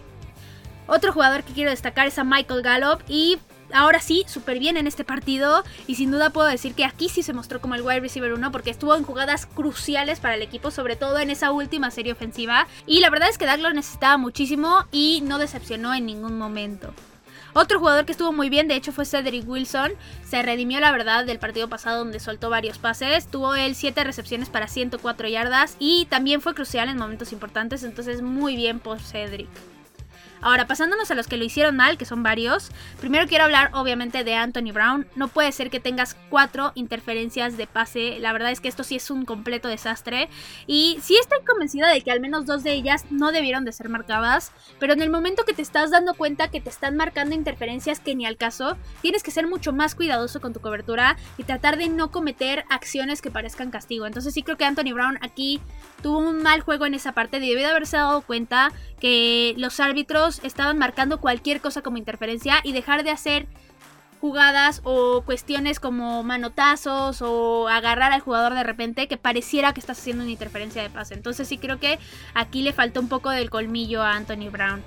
[0.86, 3.38] Otro jugador que quiero destacar es a Michael Gallup y
[3.72, 5.64] ahora sí, súper bien en este partido.
[5.86, 8.52] Y sin duda puedo decir que aquí sí se mostró como el wide receiver 1
[8.52, 12.66] porque estuvo en jugadas cruciales para el equipo, sobre todo en esa última serie ofensiva.
[12.86, 16.94] Y la verdad es que Dak lo necesitaba muchísimo y no decepcionó en ningún momento.
[17.54, 19.92] Otro jugador que estuvo muy bien, de hecho, fue Cedric Wilson.
[20.24, 23.26] Se redimió, la verdad, del partido pasado donde soltó varios pases.
[23.26, 27.82] Tuvo él 7 recepciones para 104 yardas y también fue crucial en momentos importantes.
[27.82, 29.50] Entonces, muy bien por Cedric.
[30.42, 34.24] Ahora, pasándonos a los que lo hicieron mal, que son varios, primero quiero hablar obviamente
[34.24, 35.06] de Anthony Brown.
[35.14, 38.18] No puede ser que tengas cuatro interferencias de pase.
[38.18, 40.28] La verdad es que esto sí es un completo desastre.
[40.66, 43.88] Y sí estoy convencida de que al menos dos de ellas no debieron de ser
[43.88, 44.50] marcadas.
[44.80, 48.16] Pero en el momento que te estás dando cuenta que te están marcando interferencias que
[48.16, 51.88] ni al caso, tienes que ser mucho más cuidadoso con tu cobertura y tratar de
[51.88, 54.06] no cometer acciones que parezcan castigo.
[54.06, 55.60] Entonces sí creo que Anthony Brown aquí
[56.02, 57.38] tuvo un mal juego en esa parte.
[57.38, 62.72] Debió de haberse dado cuenta que los árbitros estaban marcando cualquier cosa como interferencia y
[62.72, 63.46] dejar de hacer
[64.20, 69.98] jugadas o cuestiones como manotazos o agarrar al jugador de repente que pareciera que estás
[69.98, 71.14] haciendo una interferencia de pase.
[71.14, 71.98] Entonces sí creo que
[72.32, 74.82] aquí le faltó un poco del colmillo a Anthony Brown.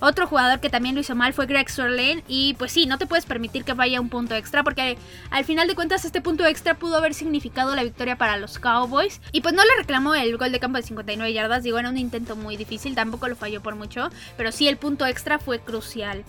[0.00, 2.22] Otro jugador que también lo hizo mal fue Greg Sterling.
[2.28, 4.62] Y pues sí, no te puedes permitir que vaya un punto extra.
[4.62, 4.96] Porque
[5.30, 9.20] al final de cuentas, este punto extra pudo haber significado la victoria para los Cowboys.
[9.32, 11.62] Y pues no le reclamó el gol de campo de 59 yardas.
[11.62, 12.94] Digo, era un intento muy difícil.
[12.94, 14.10] Tampoco lo falló por mucho.
[14.36, 16.24] Pero sí, el punto extra fue crucial.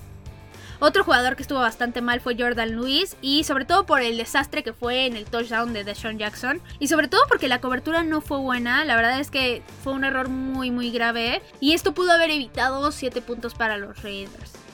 [0.80, 4.64] Otro jugador que estuvo bastante mal fue Jordan Lewis y sobre todo por el desastre
[4.64, 8.22] que fue en el touchdown de Deshaun Jackson y sobre todo porque la cobertura no
[8.22, 12.12] fue buena, la verdad es que fue un error muy muy grave y esto pudo
[12.12, 14.65] haber evitado 7 puntos para los Raiders.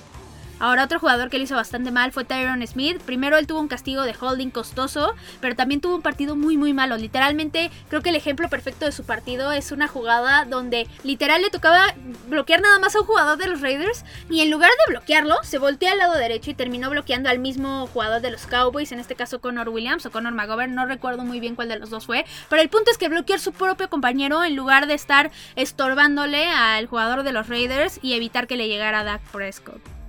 [0.61, 3.01] Ahora otro jugador que le hizo bastante mal fue Tyron Smith.
[3.01, 6.71] Primero él tuvo un castigo de holding costoso, pero también tuvo un partido muy muy
[6.71, 6.97] malo.
[6.97, 11.49] Literalmente creo que el ejemplo perfecto de su partido es una jugada donde literal le
[11.49, 11.95] tocaba
[12.29, 15.57] bloquear nada más a un jugador de los Raiders y en lugar de bloquearlo se
[15.57, 19.15] voltea al lado derecho y terminó bloqueando al mismo jugador de los Cowboys, en este
[19.15, 22.23] caso Connor Williams o Connor McGovern, no recuerdo muy bien cuál de los dos fue,
[22.49, 26.47] pero el punto es que bloqueó a su propio compañero en lugar de estar estorbándole
[26.47, 30.00] al jugador de los Raiders y evitar que le llegara a Dak Prescott.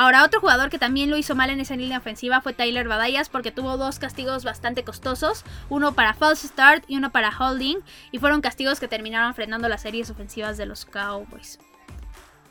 [0.00, 3.28] Ahora, otro jugador que también lo hizo mal en esa línea ofensiva fue Tyler Badayas
[3.28, 7.78] porque tuvo dos castigos bastante costosos, uno para false start y uno para holding,
[8.12, 11.58] y fueron castigos que terminaron frenando las series ofensivas de los Cowboys.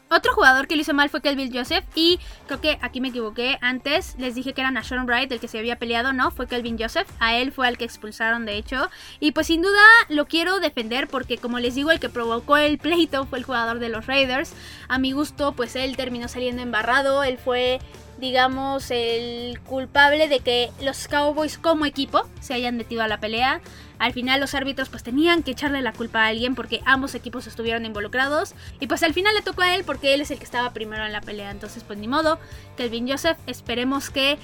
[0.10, 3.58] Otro jugador que lo hizo mal fue Kelvin Joseph y creo que aquí me equivoqué.
[3.62, 6.78] Antes les dije que era Nashon Wright el que se había peleado, no, fue Kelvin
[6.80, 7.08] Joseph.
[7.20, 8.90] A él fue al que expulsaron de hecho.
[9.20, 12.78] Y pues sin duda lo quiero defender porque como les digo el que provocó el
[12.78, 14.54] pleito fue el jugador de los Raiders.
[14.88, 17.80] A mi gusto pues él terminó saliendo embarrado, él fue
[18.18, 23.62] digamos, el culpable de que los Cowboys como equipo se hayan metido a la pelea.
[24.00, 27.48] Al final los árbitros pues tenían que echarle la culpa a alguien porque ambos equipos
[27.48, 28.54] estuvieron involucrados.
[28.80, 31.06] Y pues al final le tocó a él porque él es el que estaba primero
[31.06, 31.52] en la pelea.
[31.52, 32.40] Entonces pues ni modo,
[32.76, 34.38] Kelvin Joseph, esperemos que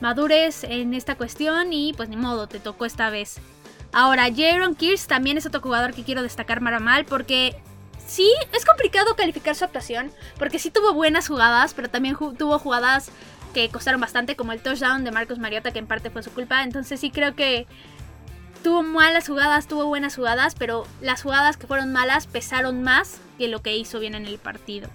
[0.00, 3.40] madures en esta cuestión y pues ni modo, te tocó esta vez.
[3.92, 7.56] Ahora, Jaron Kears también es otro jugador que quiero destacar mal porque
[8.06, 13.10] sí, es complicado calificar su actuación, porque sí tuvo buenas jugadas, pero también tuvo jugadas
[13.52, 16.62] que costaron bastante, como el touchdown de Marcos Mariota, que en parte fue su culpa.
[16.62, 17.66] Entonces sí creo que
[18.62, 23.48] tuvo malas jugadas, tuvo buenas jugadas, pero las jugadas que fueron malas pesaron más que
[23.48, 24.88] lo que hizo bien en el partido.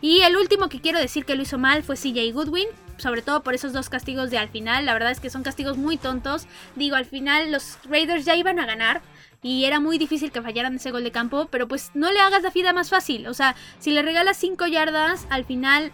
[0.00, 2.66] Y el último que quiero decir que lo hizo mal fue CJ Goodwin,
[2.98, 4.84] sobre todo por esos dos castigos de al final.
[4.84, 6.46] La verdad es que son castigos muy tontos.
[6.74, 9.00] Digo, al final los Raiders ya iban a ganar,
[9.42, 12.42] y era muy difícil que fallaran ese gol de campo, pero pues no le hagas
[12.42, 13.26] la vida más fácil.
[13.26, 15.92] O sea, si le regalas 5 yardas, al final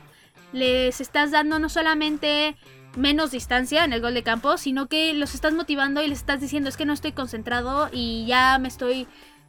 [0.53, 2.57] les estás dando no solamente
[2.97, 6.41] menos distancia en el gol de campo, sino que los estás motivando y les estás
[6.41, 9.07] diciendo es que no estoy concentrado y ya me estoy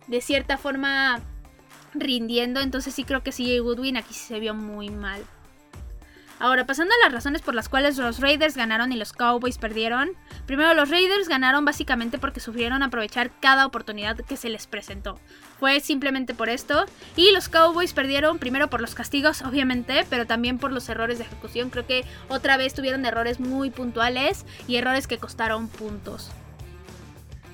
[0.08, 1.20] de cierta forma
[1.94, 2.60] rindiendo.
[2.60, 5.22] Entonces sí creo que sí, Goodwin aquí se vio muy mal.
[6.40, 10.12] Ahora, pasando a las razones por las cuales los Raiders ganaron y los Cowboys perdieron.
[10.46, 15.20] Primero, los Raiders ganaron básicamente porque sufrieron aprovechar cada oportunidad que se les presentó.
[15.60, 16.86] Fue simplemente por esto.
[17.18, 21.26] Y los Cowboys perdieron primero por los castigos, obviamente, pero también por los errores de
[21.26, 21.70] ejecución.
[21.70, 26.32] Creo que otra vez tuvieron errores muy puntuales y errores que costaron puntos.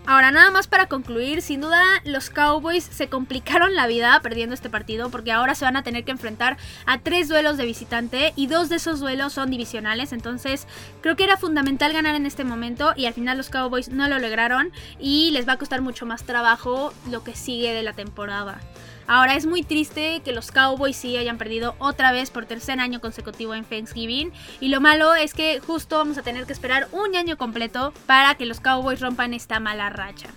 [0.08, 4.70] Ahora, nada más para concluir, sin duda los Cowboys se complicaron la vida perdiendo este
[4.70, 8.46] partido porque ahora se van a tener que enfrentar a tres duelos de visitante y
[8.46, 10.68] dos de esos duelos son divisionales, entonces
[11.02, 14.20] creo que era fundamental ganar en este momento y al final los Cowboys no lo
[14.20, 18.60] lograron y les va a costar mucho más trabajo lo que sigue de la temporada.
[19.08, 23.02] Ahora es muy triste que los Cowboys sí hayan perdido otra vez por tercer año
[23.02, 24.32] consecutivo en Thanksgiving.
[24.60, 28.36] Y lo malo es que justo vamos a tener que esperar un año completo para
[28.36, 30.30] que los Cowboys rompan esta mala racha.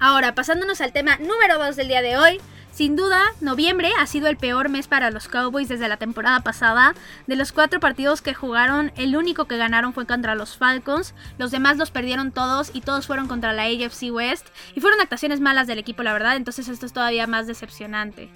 [0.00, 2.40] Ahora, pasándonos al tema número 2 del día de hoy,
[2.76, 6.94] sin duda, noviembre ha sido el peor mes para los Cowboys desde la temporada pasada.
[7.26, 11.14] De los cuatro partidos que jugaron, el único que ganaron fue contra los Falcons.
[11.38, 14.48] Los demás los perdieron todos y todos fueron contra la AFC West.
[14.74, 16.36] Y fueron actuaciones malas del equipo, la verdad.
[16.36, 18.28] Entonces esto es todavía más decepcionante.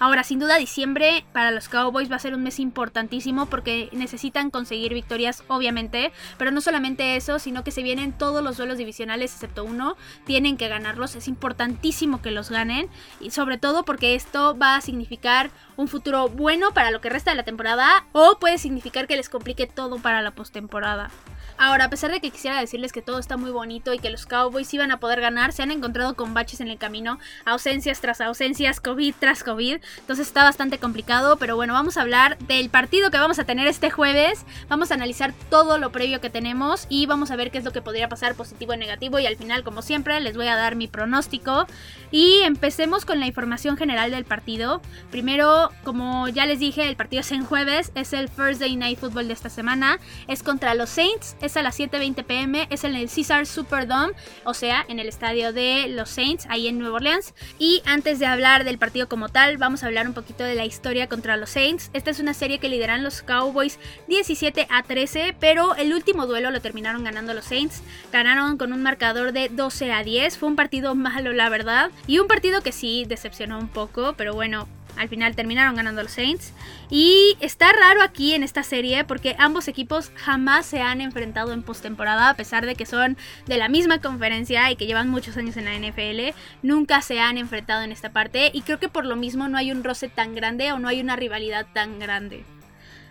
[0.00, 4.50] Ahora, sin duda, diciembre para los Cowboys va a ser un mes importantísimo porque necesitan
[4.50, 9.32] conseguir victorias, obviamente, pero no solamente eso, sino que se vienen todos los duelos divisionales
[9.34, 12.88] excepto uno, tienen que ganarlos, es importantísimo que los ganen.
[13.20, 17.32] Y sobre todo porque esto va a significar un futuro bueno para lo que resta
[17.32, 21.10] de la temporada o puede significar que les complique todo para la postemporada.
[21.58, 24.26] Ahora, a pesar de que quisiera decirles que todo está muy bonito y que los
[24.26, 28.20] Cowboys iban a poder ganar, se han encontrado con baches en el camino, ausencias tras
[28.20, 33.10] ausencias, COVID tras COVID, entonces está bastante complicado, pero bueno, vamos a hablar del partido
[33.10, 37.06] que vamos a tener este jueves, vamos a analizar todo lo previo que tenemos y
[37.06, 39.18] vamos a ver qué es lo que podría pasar positivo y negativo.
[39.18, 41.66] Y al final, como siempre, les voy a dar mi pronóstico.
[42.10, 44.80] Y empecemos con la información general del partido.
[45.10, 48.98] Primero, como ya les dije, el partido es en jueves, es el First Day Night
[48.98, 52.94] Football de esta semana, es contra los Saints, es a las 7.20 pm, es en
[52.94, 54.12] el Caesar Superdome,
[54.44, 57.32] o sea, en el estadio de los Saints, ahí en Nueva Orleans.
[57.58, 60.66] Y antes de hablar del partido como tal, vamos a hablar un poquito de la
[60.66, 61.90] historia contra los Saints.
[61.94, 66.50] Esta es una serie que lideran los Cowboys 17 a 13, pero el último duelo
[66.50, 67.82] lo terminaron ganando los Saints.
[68.12, 70.36] Ganaron con un marcador de 12 a 10.
[70.36, 71.90] Fue un partido malo, la verdad.
[72.06, 76.12] Y un partido que sí decepcionó un poco, pero bueno, al final terminaron ganando los
[76.12, 76.52] Saints.
[76.90, 81.62] Y está raro aquí en esta serie porque ambos equipos jamás se han enfrentado en
[81.62, 85.56] postemporada, a pesar de que son de la misma conferencia y que llevan muchos años
[85.56, 86.36] en la NFL.
[86.62, 89.72] Nunca se han enfrentado en esta parte y creo que por lo mismo no hay
[89.72, 92.44] un roce tan grande o no hay una rivalidad tan grande.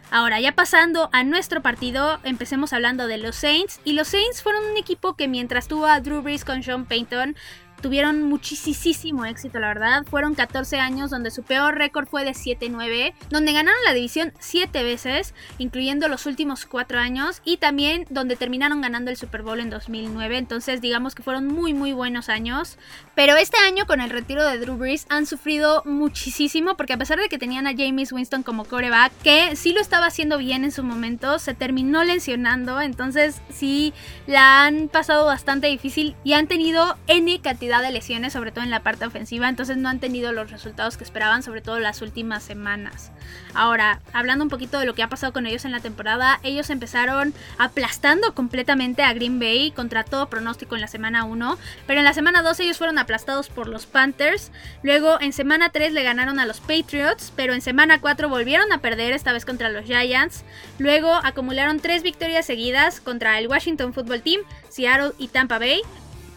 [0.09, 3.81] Ahora, ya pasando a nuestro partido, empecemos hablando de los Saints.
[3.83, 7.35] Y los Saints fueron un equipo que mientras tuvo a Drew Brees con Sean Payton,
[7.81, 10.05] tuvieron muchísimo éxito, la verdad.
[10.09, 14.83] Fueron 14 años donde su peor récord fue de 7-9, donde ganaron la división 7
[14.83, 19.69] veces, incluyendo los últimos 4 años, y también donde terminaron ganando el Super Bowl en
[19.69, 20.37] 2009.
[20.37, 22.77] Entonces, digamos que fueron muy, muy buenos años.
[23.15, 27.19] Pero este año, con el retiro de Drew Brees, han sufrido muchísimo, porque a pesar
[27.19, 30.71] de que tenían a James Winston como coreback, que sí lo estaba haciendo bien en
[30.71, 32.81] su momento, se terminó lesionando.
[32.81, 33.93] Entonces, sí
[34.25, 38.71] la han pasado bastante difícil y han tenido N cantidad de lesiones, sobre todo en
[38.71, 42.43] la parte ofensiva, entonces no han tenido los resultados que esperaban, sobre todo las últimas
[42.43, 43.11] semanas.
[43.53, 46.69] Ahora, hablando un poquito de lo que ha pasado con ellos en la temporada, ellos
[46.69, 52.05] empezaron aplastando completamente a Green Bay contra todo pronóstico en la semana 1, pero en
[52.05, 54.51] la semana 2 ellos fueron aplastados por los Panthers,
[54.81, 58.79] luego en semana 3 le ganaron a los Patriots, pero en semana 4 volvieron a
[58.79, 60.43] perder, esta vez contra los Giants,
[60.77, 65.81] luego acumularon 3 victorias seguidas contra el Washington Football Team, Seattle y Tampa Bay,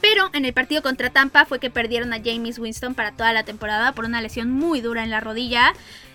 [0.01, 3.45] pero en el partido contra Tampa fue que perdieron a James Winston para toda la
[3.45, 5.73] temporada por una lesión muy dura en la rodilla.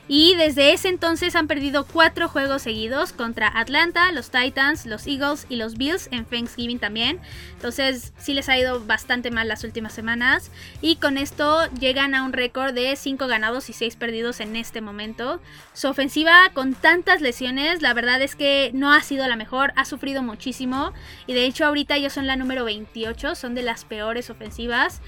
[0.07, 5.47] Y desde ese entonces han perdido cuatro juegos seguidos contra Atlanta, los Titans, los Eagles
[5.49, 7.19] y los Bills en Thanksgiving también.
[7.55, 10.51] Entonces sí les ha ido bastante mal las últimas semanas.
[10.81, 14.79] Y con esto llegan a un récord de 5 ganados y 6 perdidos en este
[14.79, 15.41] momento.
[15.73, 19.85] Su ofensiva con tantas lesiones, la verdad es que no ha sido la mejor, ha
[19.85, 20.93] sufrido muchísimo.
[21.25, 25.01] Y de hecho ahorita ellos son la número 28, son de las peores ofensivas.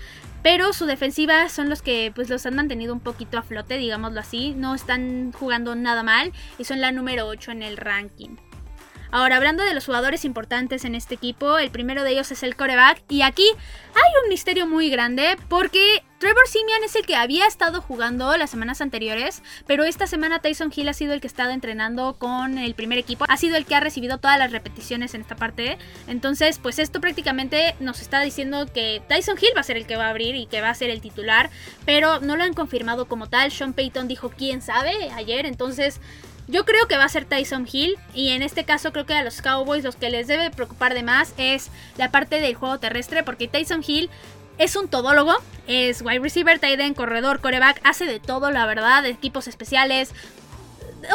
[0.50, 4.22] Pero su defensiva son los que pues los han mantenido un poquito a flote, digámoslo
[4.22, 4.54] así.
[4.56, 8.38] No están jugando nada mal y son la número 8 en el ranking.
[9.12, 12.56] Ahora, hablando de los jugadores importantes en este equipo, el primero de ellos es el
[12.56, 13.02] coreback.
[13.10, 17.80] Y aquí hay un misterio muy grande porque Trevor Simeon es el que había estado
[17.80, 21.52] jugando las semanas anteriores, pero esta semana Tyson Hill ha sido el que ha estado
[21.52, 25.22] entrenando con el primer equipo, ha sido el que ha recibido todas las repeticiones en
[25.22, 25.78] esta parte.
[26.08, 29.96] Entonces, pues esto prácticamente nos está diciendo que Tyson Hill va a ser el que
[29.96, 31.52] va a abrir y que va a ser el titular,
[31.86, 33.52] pero no lo han confirmado como tal.
[33.52, 36.02] Sean Payton dijo quién sabe ayer, entonces
[36.48, 39.24] yo creo que va a ser Tyson Hill y en este caso creo que a
[39.24, 43.24] los Cowboys los que les debe preocupar de más es la parte del juego terrestre
[43.24, 44.10] porque Tyson Hill
[44.58, 45.36] es un todólogo,
[45.68, 50.12] es wide receiver, tight end, corredor, coreback, hace de todo la verdad, equipos especiales,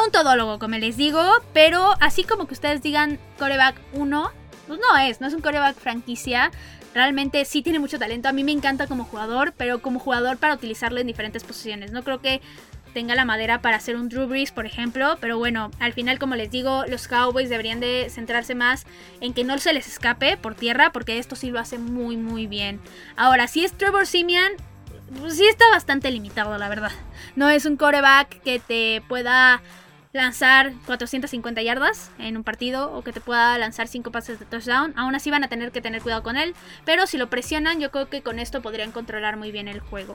[0.05, 1.21] un todólogo como les digo,
[1.53, 4.31] pero así como que ustedes digan coreback 1,
[4.67, 6.51] pues no es, no es un coreback franquicia,
[6.93, 8.29] realmente sí tiene mucho talento.
[8.29, 11.91] A mí me encanta como jugador, pero como jugador para utilizarlo en diferentes posiciones.
[11.91, 12.41] No creo que
[12.93, 15.17] tenga la madera para hacer un Drew Brees, por ejemplo.
[15.19, 18.85] Pero bueno, al final, como les digo, los Cowboys deberían de centrarse más
[19.19, 22.47] en que no se les escape por tierra, porque esto sí lo hace muy, muy
[22.47, 22.79] bien.
[23.15, 24.53] Ahora, si es Trevor Simeon,
[25.19, 26.91] pues sí está bastante limitado, la verdad.
[27.35, 29.61] No es un coreback que te pueda
[30.13, 34.93] lanzar 450 yardas en un partido o que te pueda lanzar 5 pases de touchdown.
[34.95, 36.53] Aún así van a tener que tener cuidado con él,
[36.85, 40.13] pero si lo presionan yo creo que con esto podrían controlar muy bien el juego.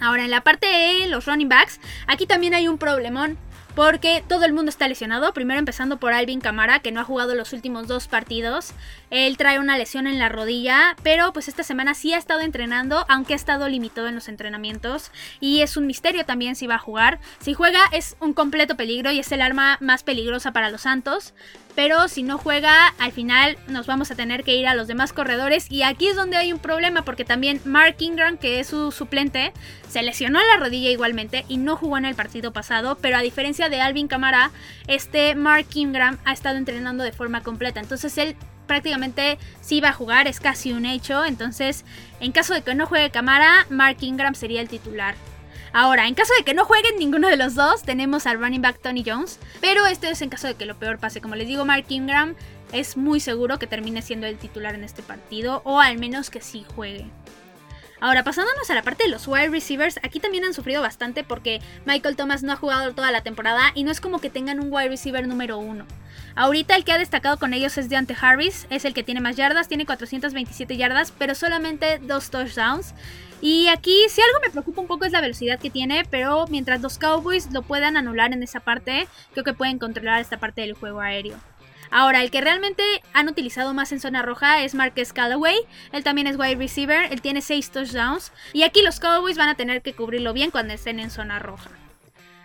[0.00, 3.38] Ahora, en la parte de los running backs, aquí también hay un problemón.
[3.74, 5.32] Porque todo el mundo está lesionado.
[5.32, 8.72] Primero empezando por Alvin Camara, que no ha jugado los últimos dos partidos.
[9.10, 10.96] Él trae una lesión en la rodilla.
[11.04, 13.06] Pero pues esta semana sí ha estado entrenando.
[13.08, 15.12] Aunque ha estado limitado en los entrenamientos.
[15.38, 17.20] Y es un misterio también si va a jugar.
[17.38, 19.12] Si juega es un completo peligro.
[19.12, 21.32] Y es el arma más peligrosa para los Santos
[21.74, 25.12] pero si no juega, al final nos vamos a tener que ir a los demás
[25.12, 25.70] corredores.
[25.70, 29.52] Y aquí es donde hay un problema, porque también Mark Ingram, que es su suplente,
[29.88, 32.98] se lesionó la rodilla igualmente y no jugó en el partido pasado.
[33.00, 34.50] Pero a diferencia de Alvin Camara,
[34.86, 37.80] este Mark Ingram ha estado entrenando de forma completa.
[37.80, 41.24] Entonces él prácticamente sí va a jugar, es casi un hecho.
[41.24, 41.84] Entonces,
[42.20, 45.14] en caso de que no juegue Camara, Mark Ingram sería el titular.
[45.72, 48.80] Ahora, en caso de que no jueguen ninguno de los dos, tenemos al running back
[48.80, 49.38] Tony Jones.
[49.60, 51.20] Pero esto es en caso de que lo peor pase.
[51.20, 52.34] Como les digo, Mark Ingram
[52.72, 55.62] es muy seguro que termine siendo el titular en este partido.
[55.64, 57.06] O al menos que sí juegue.
[58.00, 61.60] Ahora, pasándonos a la parte de los wide receivers, aquí también han sufrido bastante porque
[61.84, 64.72] Michael Thomas no ha jugado toda la temporada y no es como que tengan un
[64.72, 65.84] wide receiver número uno.
[66.34, 69.36] Ahorita el que ha destacado con ellos es Deante Harris, es el que tiene más
[69.36, 72.94] yardas, tiene 427 yardas, pero solamente dos touchdowns.
[73.42, 76.80] Y aquí si algo me preocupa un poco es la velocidad que tiene, pero mientras
[76.80, 80.74] los Cowboys lo puedan anular en esa parte, creo que pueden controlar esta parte del
[80.74, 81.38] juego aéreo.
[81.90, 85.56] Ahora, el que realmente han utilizado más en zona roja es Marcus Callaway.
[85.92, 88.32] Él también es wide receiver, él tiene 6 touchdowns.
[88.52, 91.70] Y aquí los Cowboys van a tener que cubrirlo bien cuando estén en zona roja.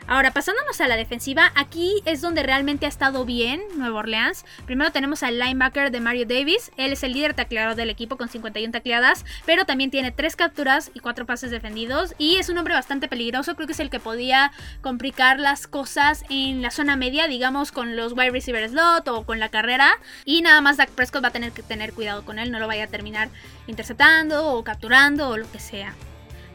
[0.07, 4.45] Ahora, pasándonos a la defensiva, aquí es donde realmente ha estado bien Nueva Orleans.
[4.67, 6.71] Primero tenemos al linebacker de Mario Davis.
[6.77, 10.91] Él es el líder tacleador del equipo con 51 tacleadas, pero también tiene 3 capturas
[10.93, 12.13] y 4 pases defendidos.
[12.19, 13.55] Y es un hombre bastante peligroso.
[13.55, 17.95] Creo que es el que podía complicar las cosas en la zona media, digamos, con
[17.95, 19.97] los wide receiver slot o con la carrera.
[20.23, 22.67] Y nada más Dak Prescott va a tener que tener cuidado con él, no lo
[22.67, 23.29] vaya a terminar
[23.65, 25.95] interceptando o capturando o lo que sea.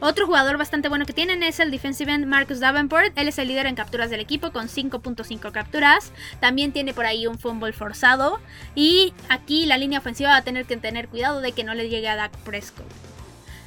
[0.03, 3.15] Otro jugador bastante bueno que tienen es el defensive end Marcus Davenport.
[3.15, 6.11] Él es el líder en capturas del equipo con 5.5 capturas.
[6.39, 8.39] También tiene por ahí un fumble forzado.
[8.73, 11.87] Y aquí la línea ofensiva va a tener que tener cuidado de que no le
[11.87, 13.10] llegue a Dak Prescott.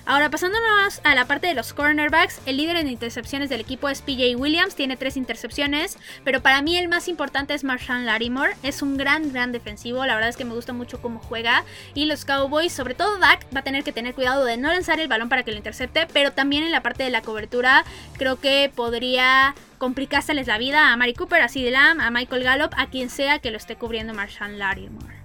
[0.07, 4.03] Ahora pasándonos a la parte de los cornerbacks, el líder en intercepciones del equipo es
[4.03, 8.83] PJ Williams, tiene tres intercepciones, pero para mí el más importante es Marshawn Larimore, es
[8.83, 11.65] un gran, gran defensivo, la verdad es que me gusta mucho cómo juega
[11.95, 15.01] y los Cowboys, sobre todo Dak, va a tener que tener cuidado de no lanzar
[15.01, 17.87] el balón para que lo intercepte, pero también en la parte de la cobertura
[18.19, 22.75] creo que podría complicárseles la vida a Mari Cooper, a CD Lamb, a Michael Gallup,
[22.77, 25.24] a quien sea que lo esté cubriendo Marshawn Larimore.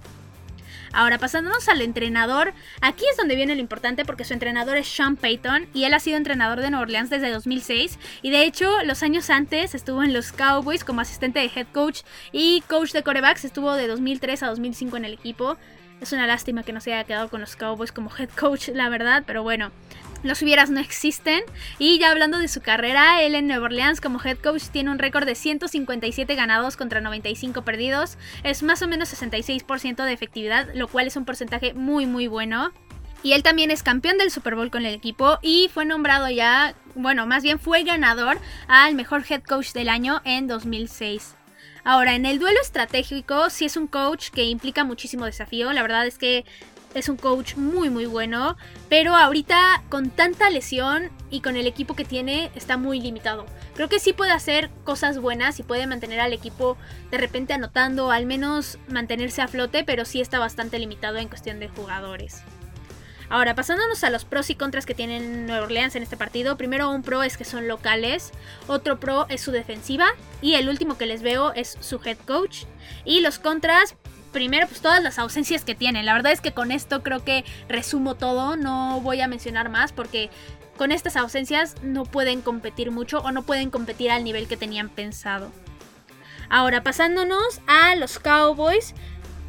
[0.92, 5.16] Ahora, pasándonos al entrenador, aquí es donde viene lo importante porque su entrenador es Sean
[5.16, 9.02] Payton y él ha sido entrenador de Nueva Orleans desde 2006 y de hecho los
[9.02, 12.00] años antes estuvo en los Cowboys como asistente de head coach
[12.32, 15.56] y coach de corebacks, estuvo de 2003 a 2005 en el equipo.
[16.00, 18.88] Es una lástima que no se haya quedado con los Cowboys como head coach, la
[18.88, 19.70] verdad, pero bueno.
[20.22, 21.42] Los hubieras no existen.
[21.78, 24.98] Y ya hablando de su carrera, él en Nueva Orleans como head coach tiene un
[24.98, 28.18] récord de 157 ganados contra 95 perdidos.
[28.42, 32.72] Es más o menos 66% de efectividad, lo cual es un porcentaje muy muy bueno.
[33.22, 36.74] Y él también es campeón del Super Bowl con el equipo y fue nombrado ya,
[36.94, 41.34] bueno, más bien fue ganador al mejor head coach del año en 2006.
[41.84, 45.72] Ahora, en el duelo estratégico, sí es un coach que implica muchísimo desafío.
[45.72, 46.44] La verdad es que
[46.94, 48.56] es un coach muy muy bueno,
[48.88, 53.46] pero ahorita con tanta lesión y con el equipo que tiene está muy limitado.
[53.74, 56.76] Creo que sí puede hacer cosas buenas y puede mantener al equipo
[57.10, 61.60] de repente anotando, al menos mantenerse a flote, pero sí está bastante limitado en cuestión
[61.60, 62.42] de jugadores.
[63.30, 66.56] Ahora, pasándonos a los pros y contras que tienen Nueva Orleans en este partido.
[66.56, 68.32] Primero, un pro es que son locales.
[68.66, 70.08] Otro pro es su defensiva.
[70.42, 72.64] Y el último que les veo es su head coach.
[73.04, 73.94] Y los contras,
[74.32, 76.06] primero, pues todas las ausencias que tienen.
[76.06, 78.56] La verdad es que con esto creo que resumo todo.
[78.56, 80.30] No voy a mencionar más porque
[80.76, 84.88] con estas ausencias no pueden competir mucho o no pueden competir al nivel que tenían
[84.88, 85.52] pensado.
[86.48, 88.94] Ahora, pasándonos a los Cowboys.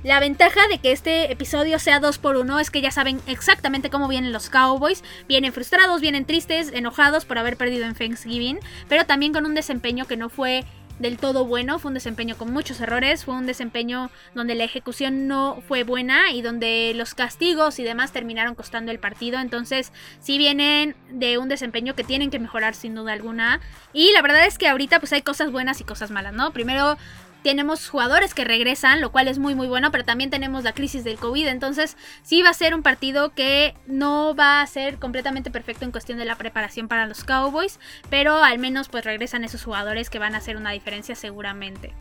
[0.04, 3.92] La ventaja de que este episodio sea 2 por 1 es que ya saben exactamente
[3.92, 5.04] cómo vienen los Cowboys.
[5.28, 8.60] Vienen frustrados, vienen tristes, enojados por haber perdido en Thanksgiving,
[8.90, 10.66] pero también con un desempeño que no fue
[11.02, 15.28] del todo bueno, fue un desempeño con muchos errores, fue un desempeño donde la ejecución
[15.28, 20.38] no fue buena y donde los castigos y demás terminaron costando el partido, entonces sí
[20.38, 23.62] vienen de un desempeño que tienen que mejorar sin duda alguna
[23.94, 26.54] y la verdad es que ahorita pues hay cosas buenas y cosas malas, ¿no?
[26.54, 26.98] Primero
[27.44, 31.04] tenemos jugadores que regresan, lo cual es muy muy bueno, pero también tenemos la crisis
[31.04, 35.52] del COVID, entonces sí va a ser un partido que no va a ser completamente
[35.52, 37.80] perfecto en cuestión de la preparación para los Cowboys,
[38.10, 41.94] pero al menos pues regresan esos jugadores que van a hacer una diferencia seguramente.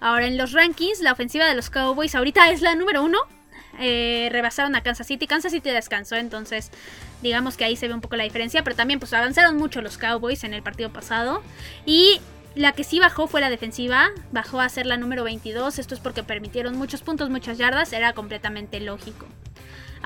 [0.00, 3.18] Ahora en los rankings, la ofensiva de los Cowboys ahorita es la número uno.
[3.78, 5.26] Eh, rebasaron a Kansas City.
[5.26, 6.70] Kansas City descansó, entonces
[7.22, 8.62] digamos que ahí se ve un poco la diferencia.
[8.62, 11.42] Pero también pues avanzaron mucho los Cowboys en el partido pasado.
[11.84, 12.20] Y
[12.56, 16.00] la que sí bajó fue la defensiva, bajó a ser la número 22, esto es
[16.00, 19.26] porque permitieron muchos puntos, muchas yardas, era completamente lógico.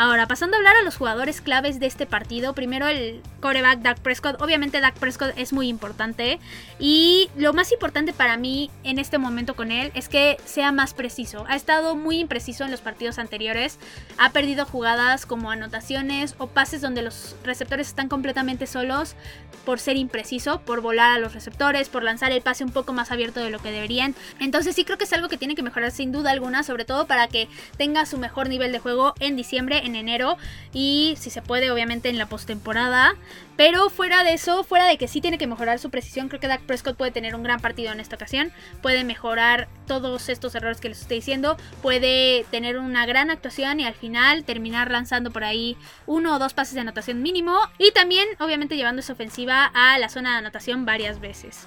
[0.01, 4.01] Ahora, pasando a hablar a los jugadores claves de este partido, primero el coreback Dak
[4.01, 4.41] Prescott.
[4.41, 6.39] Obviamente Dak Prescott es muy importante
[6.79, 10.95] y lo más importante para mí en este momento con él es que sea más
[10.95, 11.45] preciso.
[11.49, 13.79] Ha estado muy impreciso en los partidos anteriores,
[14.17, 19.17] ha perdido jugadas como anotaciones o pases donde los receptores están completamente solos
[19.67, 23.11] por ser impreciso, por volar a los receptores, por lanzar el pase un poco más
[23.11, 24.15] abierto de lo que deberían.
[24.39, 27.07] Entonces sí creo que es algo que tiene que mejorar sin duda alguna, sobre todo
[27.07, 30.39] para que tenga su mejor nivel de juego en diciembre en enero
[30.73, 33.15] y si se puede obviamente en la postemporada.
[33.57, 36.49] Pero fuera de eso, fuera de que sí tiene que mejorar su precisión, creo que
[36.49, 38.53] Dak Prescott puede tener un gran partido en esta ocasión.
[38.81, 41.59] Puede mejorar todos estos errores que les estoy diciendo.
[41.83, 45.77] Puede tener una gran actuación y al final terminar lanzando por ahí
[46.07, 47.59] uno o dos pases de anotación mínimo.
[47.77, 51.67] Y también obviamente llevando esa ofensiva a la zona de anotación varias veces.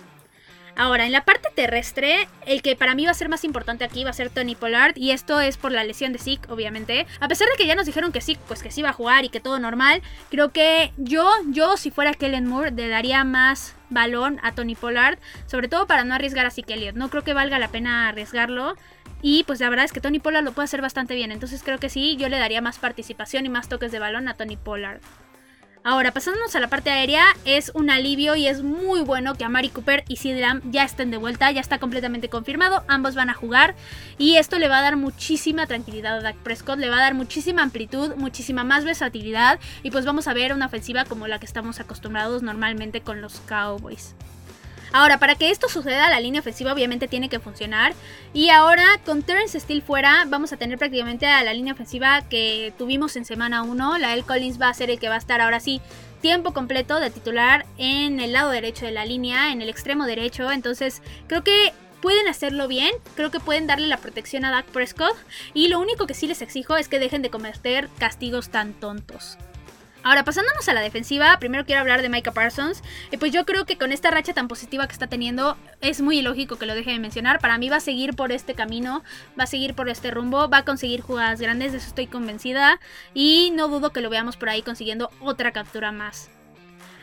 [0.76, 4.03] Ahora, en la parte terrestre, el que para mí va a ser más importante aquí
[4.03, 4.97] va a ser Tony Pollard.
[4.97, 7.05] Y esto es por la lesión de Zeke, obviamente.
[7.19, 9.24] A pesar de que ya nos dijeron que sí, pues que sí va a jugar
[9.24, 10.01] y que todo normal.
[10.32, 15.19] Creo que yo, yo, si fuera Kellen Moore, le daría más balón a Tony Pollard.
[15.45, 16.95] Sobre todo para no arriesgar a Zeke Elliott.
[16.95, 18.76] No creo que valga la pena arriesgarlo.
[19.21, 21.32] Y pues la verdad es que Tony Pollard lo puede hacer bastante bien.
[21.32, 24.34] Entonces creo que sí, yo le daría más participación y más toques de balón a
[24.34, 24.99] Tony Pollard.
[25.86, 29.67] Ahora, pasándonos a la parte aérea, es un alivio y es muy bueno que Amari
[29.67, 33.34] Cooper y Sid Lamb ya estén de vuelta, ya está completamente confirmado, ambos van a
[33.34, 33.75] jugar
[34.17, 37.15] y esto le va a dar muchísima tranquilidad a Dak Prescott, le va a dar
[37.15, 41.45] muchísima amplitud, muchísima más versatilidad y pues vamos a ver una ofensiva como la que
[41.45, 44.15] estamos acostumbrados normalmente con los Cowboys.
[44.93, 47.93] Ahora, para que esto suceda, la línea ofensiva obviamente tiene que funcionar.
[48.31, 52.73] Y ahora, con Terence Steele fuera, vamos a tener prácticamente a la línea ofensiva que
[52.77, 53.97] tuvimos en semana 1.
[53.97, 54.21] La L.
[54.21, 55.81] Collins va a ser el que va a estar ahora sí
[56.21, 60.51] tiempo completo de titular en el lado derecho de la línea, en el extremo derecho.
[60.51, 61.73] Entonces, creo que
[62.03, 65.15] pueden hacerlo bien, creo que pueden darle la protección a Dak Prescott
[65.53, 69.37] y lo único que sí les exijo es que dejen de cometer castigos tan tontos.
[70.03, 72.83] Ahora, pasándonos a la defensiva, primero quiero hablar de Micah Parsons.
[73.09, 76.19] Y pues yo creo que con esta racha tan positiva que está teniendo, es muy
[76.19, 77.39] ilógico que lo deje de mencionar.
[77.39, 79.01] Para mí va a seguir por este camino,
[79.39, 82.81] va a seguir por este rumbo, va a conseguir jugadas grandes, de eso estoy convencida.
[83.13, 86.29] Y no dudo que lo veamos por ahí consiguiendo otra captura más.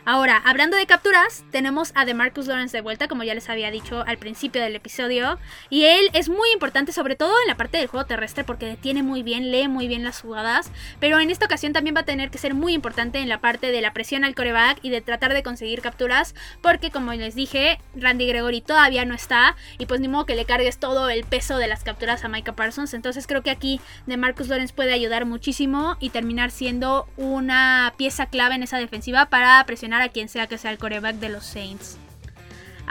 [0.06, 4.02] Ahora, hablando de capturas, tenemos a DeMarcus Lawrence de vuelta, como ya les había dicho
[4.06, 5.38] al principio del episodio.
[5.68, 9.02] Y él es muy importante, sobre todo en la parte del juego terrestre, porque detiene
[9.02, 10.70] muy bien, lee muy bien las jugadas.
[11.00, 13.70] Pero en esta ocasión también va a tener que ser muy importante en la parte
[13.70, 17.78] de la presión al coreback y de tratar de conseguir capturas, porque como les dije,
[17.94, 19.54] Randy Gregory todavía no está.
[19.76, 22.54] Y pues ni modo que le cargues todo el peso de las capturas a Micah
[22.54, 22.94] Parsons.
[22.94, 28.54] Entonces creo que aquí DeMarcus Lawrence puede ayudar muchísimo y terminar siendo una pieza clave
[28.54, 31.98] en esa defensiva para presionar a quien sea que sea el coreback de los Saints.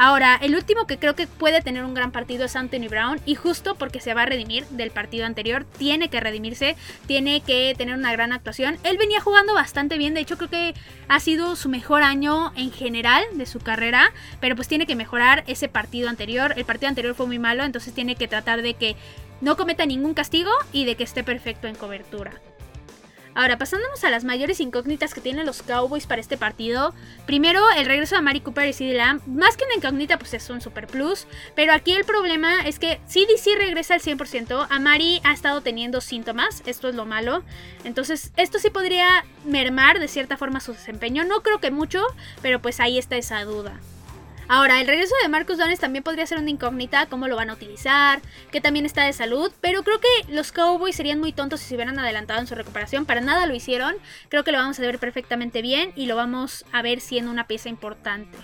[0.01, 3.35] Ahora, el último que creo que puede tener un gran partido es Anthony Brown y
[3.35, 7.95] justo porque se va a redimir del partido anterior, tiene que redimirse, tiene que tener
[7.95, 8.77] una gran actuación.
[8.83, 10.73] Él venía jugando bastante bien, de hecho creo que
[11.09, 15.43] ha sido su mejor año en general de su carrera, pero pues tiene que mejorar
[15.47, 16.53] ese partido anterior.
[16.55, 18.95] El partido anterior fue muy malo, entonces tiene que tratar de que
[19.41, 22.39] no cometa ningún castigo y de que esté perfecto en cobertura.
[23.39, 26.93] Ahora, pasándonos a las mayores incógnitas que tienen los Cowboys para este partido.
[27.25, 29.25] Primero, el regreso de Mari Cooper y CD Lamb.
[29.27, 31.25] Más que una incógnita, pues es un super plus.
[31.55, 34.67] Pero aquí el problema es que CDC regresa al 100%.
[34.69, 36.61] Amari ha estado teniendo síntomas.
[36.65, 37.41] Esto es lo malo.
[37.85, 41.23] Entonces, esto sí podría mermar de cierta forma su desempeño.
[41.23, 42.03] No creo que mucho,
[42.41, 43.79] pero pues ahí está esa duda.
[44.51, 47.53] Ahora, el regreso de Marcus Dones también podría ser una incógnita, cómo lo van a
[47.53, 48.19] utilizar,
[48.51, 51.75] que también está de salud, pero creo que los Cowboys serían muy tontos si se
[51.75, 53.93] hubieran adelantado en su recuperación, para nada lo hicieron,
[54.27, 57.45] creo que lo vamos a ver perfectamente bien y lo vamos a ver siendo una
[57.45, 58.39] pieza importante.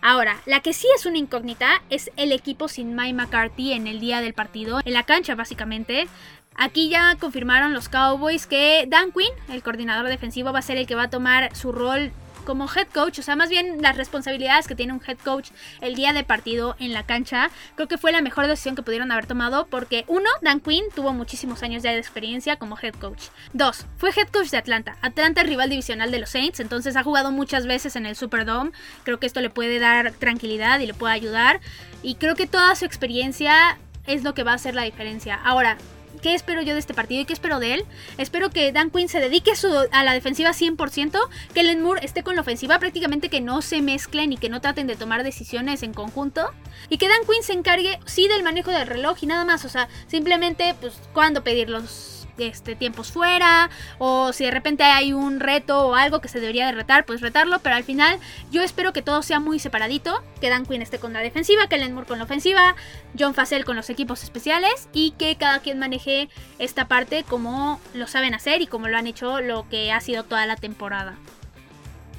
[0.00, 3.98] Ahora, la que sí es una incógnita es el equipo sin Mike McCarthy en el
[3.98, 6.06] día del partido, en la cancha básicamente.
[6.54, 10.86] Aquí ya confirmaron los Cowboys que Dan Quinn, el coordinador defensivo, va a ser el
[10.86, 12.12] que va a tomar su rol
[12.44, 15.94] como head coach, o sea, más bien las responsabilidades que tiene un head coach el
[15.94, 19.26] día de partido en la cancha, creo que fue la mejor decisión que pudieron haber
[19.26, 23.24] tomado porque uno, Dan Quinn tuvo muchísimos años ya de experiencia como head coach.
[23.52, 24.96] Dos, fue head coach de Atlanta.
[25.02, 28.72] Atlanta es rival divisional de los Saints, entonces ha jugado muchas veces en el Superdome.
[29.02, 31.60] Creo que esto le puede dar tranquilidad y le puede ayudar.
[32.02, 35.40] Y creo que toda su experiencia es lo que va a hacer la diferencia.
[35.42, 35.78] Ahora,
[36.24, 37.84] ¿Qué espero yo de este partido y qué espero de él?
[38.16, 39.52] Espero que Dan Quinn se dedique
[39.92, 41.18] a, la defensiva 100%,
[41.52, 44.62] que Len Moore esté con la ofensiva, prácticamente que no se mezclen y que no
[44.62, 46.50] traten de tomar decisiones en conjunto.
[46.88, 49.66] Y que Dan Quinn se encargue, sí, del manejo del reloj y nada más.
[49.66, 55.12] O sea, simplemente, pues, cuándo pedir los este, tiempos fuera o si de repente hay
[55.12, 58.18] un reto o algo que se debería de retar, pues retarlo, pero al final
[58.50, 61.84] yo espero que todo sea muy separadito, que Dan Quinn esté con la defensiva, que
[61.88, 62.76] Moore con la ofensiva,
[63.18, 66.28] John Facel con los equipos especiales y que cada quien maneje
[66.58, 70.24] esta parte como lo saben hacer y como lo han hecho lo que ha sido
[70.24, 71.16] toda la temporada.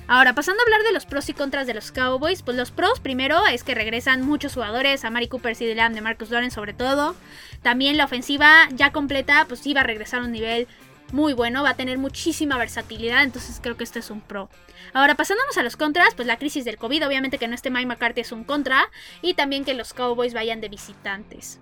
[0.08, 3.00] Ahora, pasando a hablar de los pros y contras de los Cowboys, pues los pros
[3.00, 6.74] primero es que regresan muchos jugadores, a Mari Cooper, CD Lamb, de Marcus Lawrence sobre
[6.74, 7.16] todo.
[7.64, 10.68] También la ofensiva ya completa, pues iba a regresar a un nivel
[11.12, 14.50] muy bueno, va a tener muchísima versatilidad, entonces creo que este es un pro.
[14.94, 17.88] Ahora, pasándonos a los contras, pues la crisis del COVID, obviamente que no esté Mike
[17.88, 18.90] McCarthy es un contra,
[19.24, 21.60] y también que los Cowboys vayan de visitantes.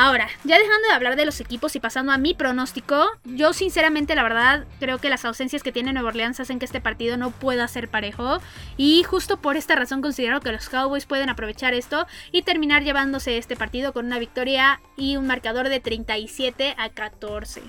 [0.00, 4.14] Ahora, ya dejando de hablar de los equipos y pasando a mi pronóstico, yo sinceramente
[4.14, 7.32] la verdad creo que las ausencias que tiene Nueva Orleans hacen que este partido no
[7.32, 8.38] pueda ser parejo
[8.76, 13.38] y justo por esta razón considero que los Cowboys pueden aprovechar esto y terminar llevándose
[13.38, 17.62] este partido con una victoria y un marcador de 37 a 14.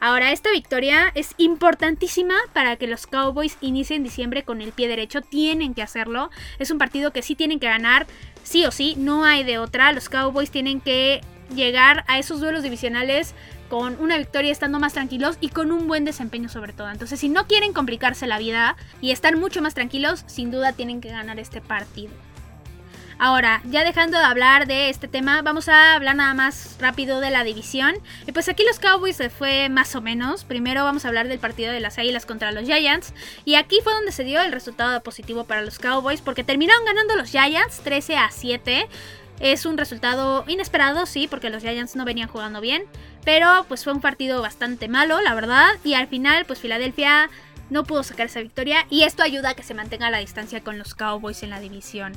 [0.00, 5.22] Ahora, esta victoria es importantísima para que los Cowboys inicien diciembre con el pie derecho.
[5.22, 6.30] Tienen que hacerlo.
[6.58, 8.06] Es un partido que sí tienen que ganar,
[8.46, 9.92] sí o sí, no hay de otra.
[9.92, 11.20] Los Cowboys tienen que
[11.54, 13.34] llegar a esos duelos divisionales
[13.68, 16.88] con una victoria estando más tranquilos y con un buen desempeño sobre todo.
[16.90, 21.00] Entonces, si no quieren complicarse la vida y estar mucho más tranquilos, sin duda tienen
[21.00, 22.12] que ganar este partido.
[23.18, 27.30] Ahora, ya dejando de hablar de este tema, vamos a hablar nada más rápido de
[27.30, 27.94] la división.
[28.26, 30.44] Y pues aquí los Cowboys se fue más o menos.
[30.44, 33.14] Primero vamos a hablar del partido de las Águilas contra los Giants.
[33.46, 37.16] Y aquí fue donde se dio el resultado positivo para los Cowboys porque terminaron ganando
[37.16, 38.86] los Giants 13 a 7.
[39.40, 42.84] Es un resultado inesperado, sí, porque los Giants no venían jugando bien.
[43.24, 45.68] Pero pues fue un partido bastante malo, la verdad.
[45.84, 47.30] Y al final, pues Filadelfia
[47.70, 48.86] no pudo sacar esa victoria.
[48.90, 52.12] Y esto ayuda a que se mantenga la distancia con los Cowboys en la división.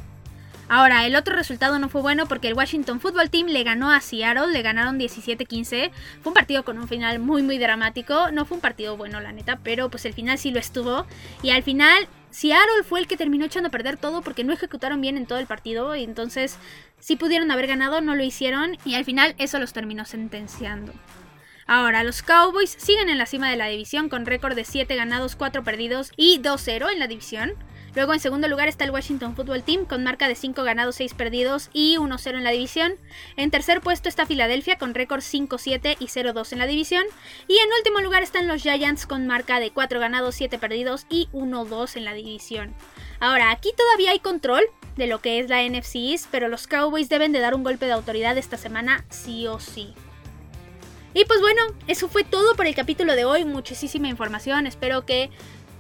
[0.69, 4.01] Ahora, el otro resultado no fue bueno porque el Washington Football Team le ganó a
[4.01, 5.89] Seattle, le ganaron 17-15.
[6.21, 8.29] Fue un partido con un final muy muy dramático.
[8.31, 11.07] No fue un partido bueno, la neta, pero pues el final sí lo estuvo.
[11.41, 15.01] Y al final Seattle fue el que terminó echando a perder todo porque no ejecutaron
[15.01, 15.95] bien en todo el partido.
[15.95, 16.57] Y entonces,
[16.99, 18.77] si pudieron haber ganado, no lo hicieron.
[18.85, 20.93] Y al final eso los terminó sentenciando.
[21.65, 25.35] Ahora, los Cowboys siguen en la cima de la división con récord de 7 ganados,
[25.35, 27.53] 4 perdidos y 2-0 en la división.
[27.95, 31.13] Luego en segundo lugar está el Washington Football Team con marca de 5 ganados, 6
[31.13, 32.93] perdidos y 1-0 en la división.
[33.35, 37.03] En tercer puesto está Filadelfia con récord 5-7 y 0-2 en la división.
[37.47, 41.29] Y en último lugar están los Giants con marca de 4 ganados, 7 perdidos y
[41.33, 42.73] 1-2 en la división.
[43.19, 44.63] Ahora, aquí todavía hay control
[44.95, 47.93] de lo que es la NFC pero los Cowboys deben de dar un golpe de
[47.93, 49.93] autoridad esta semana sí o sí.
[51.13, 53.43] Y pues bueno, eso fue todo por el capítulo de hoy.
[53.43, 54.67] Muchísima información.
[54.67, 55.31] Espero que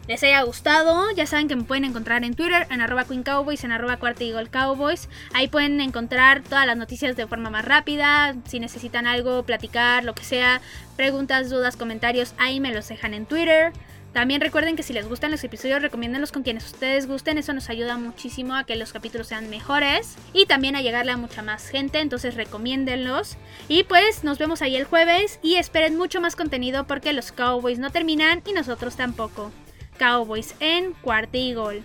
[0.09, 1.11] les haya gustado.
[1.11, 4.25] Ya saben que me pueden encontrar en Twitter, en arroba Queen Cowboys, en arroba Cuarta
[4.49, 5.07] Cowboys.
[5.33, 8.35] Ahí pueden encontrar todas las noticias de forma más rápida.
[8.47, 10.61] Si necesitan algo, platicar, lo que sea,
[10.97, 13.71] preguntas, dudas, comentarios, ahí me los dejan en Twitter.
[14.11, 17.37] También recuerden que si les gustan los episodios, recomiéndenlos con quienes ustedes gusten.
[17.37, 21.17] Eso nos ayuda muchísimo a que los capítulos sean mejores y también a llegarle a
[21.17, 21.99] mucha más gente.
[21.99, 23.37] Entonces recomiéndenlos.
[23.67, 27.77] Y pues nos vemos ahí el jueves y esperen mucho más contenido porque los Cowboys
[27.77, 29.51] no terminan y nosotros tampoco.
[29.99, 31.83] Cowboys en cuarta y gol.